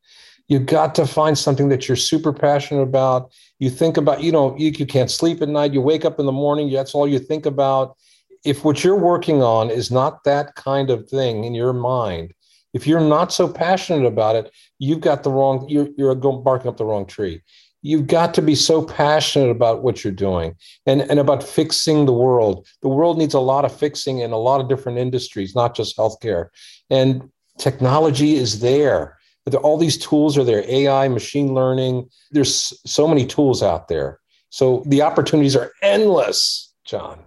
you 0.49 0.59
got 0.59 0.95
to 0.95 1.05
find 1.05 1.37
something 1.37 1.69
that 1.69 1.87
you're 1.87 1.95
super 1.95 2.33
passionate 2.33 2.81
about. 2.81 3.31
You 3.59 3.69
think 3.69 3.97
about, 3.97 4.23
you 4.23 4.31
know, 4.31 4.57
you, 4.57 4.71
you 4.71 4.85
can't 4.85 5.11
sleep 5.11 5.41
at 5.41 5.47
night. 5.47 5.73
You 5.73 5.81
wake 5.81 6.03
up 6.03 6.19
in 6.19 6.25
the 6.25 6.31
morning, 6.31 6.71
that's 6.71 6.95
all 6.95 7.07
you 7.07 7.19
think 7.19 7.45
about. 7.45 7.95
If 8.43 8.65
what 8.65 8.83
you're 8.83 8.97
working 8.97 9.43
on 9.43 9.69
is 9.69 9.91
not 9.91 10.23
that 10.23 10.55
kind 10.55 10.89
of 10.89 11.07
thing 11.07 11.43
in 11.43 11.53
your 11.53 11.73
mind, 11.73 12.33
if 12.73 12.87
you're 12.87 12.99
not 12.99 13.31
so 13.31 13.47
passionate 13.47 14.05
about 14.05 14.35
it, 14.35 14.51
you've 14.79 15.01
got 15.01 15.23
the 15.23 15.31
wrong, 15.31 15.67
you're, 15.69 15.89
you're 15.97 16.15
barking 16.15 16.67
up 16.67 16.77
the 16.77 16.85
wrong 16.85 17.05
tree. 17.05 17.41
You've 17.81 18.07
got 18.07 18.33
to 18.33 18.41
be 18.41 18.55
so 18.55 18.83
passionate 18.83 19.49
about 19.49 19.83
what 19.83 20.03
you're 20.03 20.11
doing 20.13 20.55
and, 20.85 21.01
and 21.01 21.19
about 21.19 21.43
fixing 21.43 22.05
the 22.05 22.13
world. 22.13 22.67
The 22.81 22.89
world 22.89 23.17
needs 23.17 23.33
a 23.33 23.39
lot 23.39 23.65
of 23.65 23.75
fixing 23.75 24.19
in 24.19 24.31
a 24.31 24.37
lot 24.37 24.61
of 24.61 24.67
different 24.67 24.97
industries, 24.97 25.55
not 25.55 25.75
just 25.75 25.95
healthcare. 25.95 26.47
And 26.89 27.29
technology 27.57 28.35
is 28.35 28.59
there 28.59 29.18
all 29.55 29.77
these 29.77 29.97
tools 29.97 30.37
are 30.37 30.43
there 30.43 30.63
ai 30.67 31.07
machine 31.07 31.53
learning. 31.53 32.09
There's 32.31 32.73
so 32.85 33.07
many 33.07 33.25
tools 33.25 33.63
out 33.63 33.87
there. 33.87 34.19
So 34.49 34.83
the 34.85 35.01
opportunities 35.01 35.55
are 35.55 35.71
endless 35.81 36.73
john. 36.85 37.19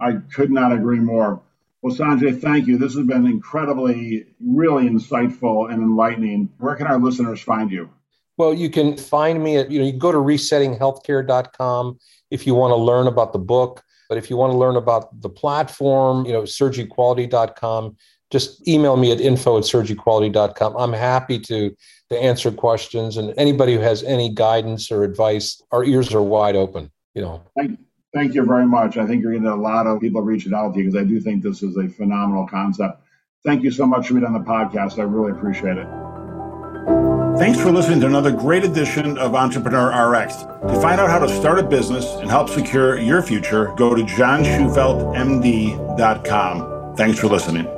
I 0.00 0.12
could 0.32 0.50
not 0.50 0.72
agree 0.72 1.00
more. 1.00 1.40
Well 1.82 1.94
sanjay 1.94 2.40
thank 2.40 2.66
you. 2.66 2.78
This 2.78 2.94
has 2.94 3.06
been 3.06 3.26
incredibly 3.26 4.26
really 4.40 4.88
insightful 4.88 5.72
and 5.72 5.82
enlightening. 5.82 6.48
Where 6.58 6.76
can 6.76 6.86
our 6.86 6.98
listeners 6.98 7.40
find 7.40 7.70
you? 7.70 7.88
Well 8.36 8.54
you 8.54 8.70
can 8.70 8.96
find 8.96 9.42
me 9.42 9.56
at 9.56 9.70
you 9.70 9.78
know 9.78 9.86
you 9.86 9.92
go 9.92 10.12
to 10.12 10.18
resettinghealthcare.com 10.18 11.98
if 12.30 12.46
you 12.46 12.54
want 12.54 12.72
to 12.72 12.76
learn 12.76 13.06
about 13.06 13.32
the 13.32 13.38
book. 13.38 13.82
But 14.08 14.16
if 14.16 14.30
you 14.30 14.38
want 14.38 14.52
to 14.52 14.56
learn 14.56 14.76
about 14.76 15.20
the 15.20 15.28
platform 15.28 16.24
you 16.26 16.32
know 16.32 16.42
surgeryquality.com 16.42 17.96
just 18.30 18.66
email 18.68 18.96
me 18.96 19.12
at 19.12 19.20
info 19.20 19.58
at 19.58 19.64
surgeryquality.com. 19.64 20.76
I'm 20.76 20.92
happy 20.92 21.38
to, 21.40 21.74
to 22.10 22.18
answer 22.18 22.50
questions 22.50 23.16
and 23.16 23.34
anybody 23.36 23.74
who 23.74 23.80
has 23.80 24.02
any 24.02 24.30
guidance 24.30 24.90
or 24.90 25.04
advice, 25.04 25.62
our 25.72 25.84
ears 25.84 26.14
are 26.14 26.22
wide 26.22 26.56
open, 26.56 26.90
you 27.14 27.22
know. 27.22 27.42
Thank, 27.56 27.78
thank 28.14 28.34
you 28.34 28.44
very 28.44 28.66
much. 28.66 28.96
I 28.96 29.06
think 29.06 29.22
you're 29.22 29.32
getting 29.32 29.48
a 29.48 29.56
lot 29.56 29.86
of 29.86 30.00
people 30.00 30.22
reaching 30.22 30.54
out 30.54 30.74
to 30.74 30.78
you 30.78 30.86
because 30.86 31.00
I 31.00 31.04
do 31.04 31.20
think 31.20 31.42
this 31.42 31.62
is 31.62 31.76
a 31.76 31.88
phenomenal 31.88 32.46
concept. 32.46 33.02
Thank 33.44 33.62
you 33.62 33.70
so 33.70 33.86
much 33.86 34.08
for 34.08 34.14
being 34.14 34.26
on 34.26 34.32
the 34.32 34.40
podcast. 34.40 34.98
I 34.98 35.02
really 35.02 35.32
appreciate 35.32 35.78
it. 35.78 35.86
Thanks 37.38 37.60
for 37.60 37.70
listening 37.70 38.00
to 38.00 38.06
another 38.06 38.32
great 38.32 38.64
edition 38.64 39.16
of 39.16 39.36
Entrepreneur 39.36 40.10
RX. 40.10 40.38
To 40.38 40.80
find 40.82 41.00
out 41.00 41.08
how 41.08 41.20
to 41.20 41.28
start 41.28 41.60
a 41.60 41.62
business 41.62 42.04
and 42.16 42.28
help 42.28 42.50
secure 42.50 42.98
your 42.98 43.22
future, 43.22 43.72
go 43.76 43.94
to 43.94 44.02
johnshufeldtmd.com. 44.02 46.96
Thanks 46.96 47.20
for 47.20 47.28
listening. 47.28 47.77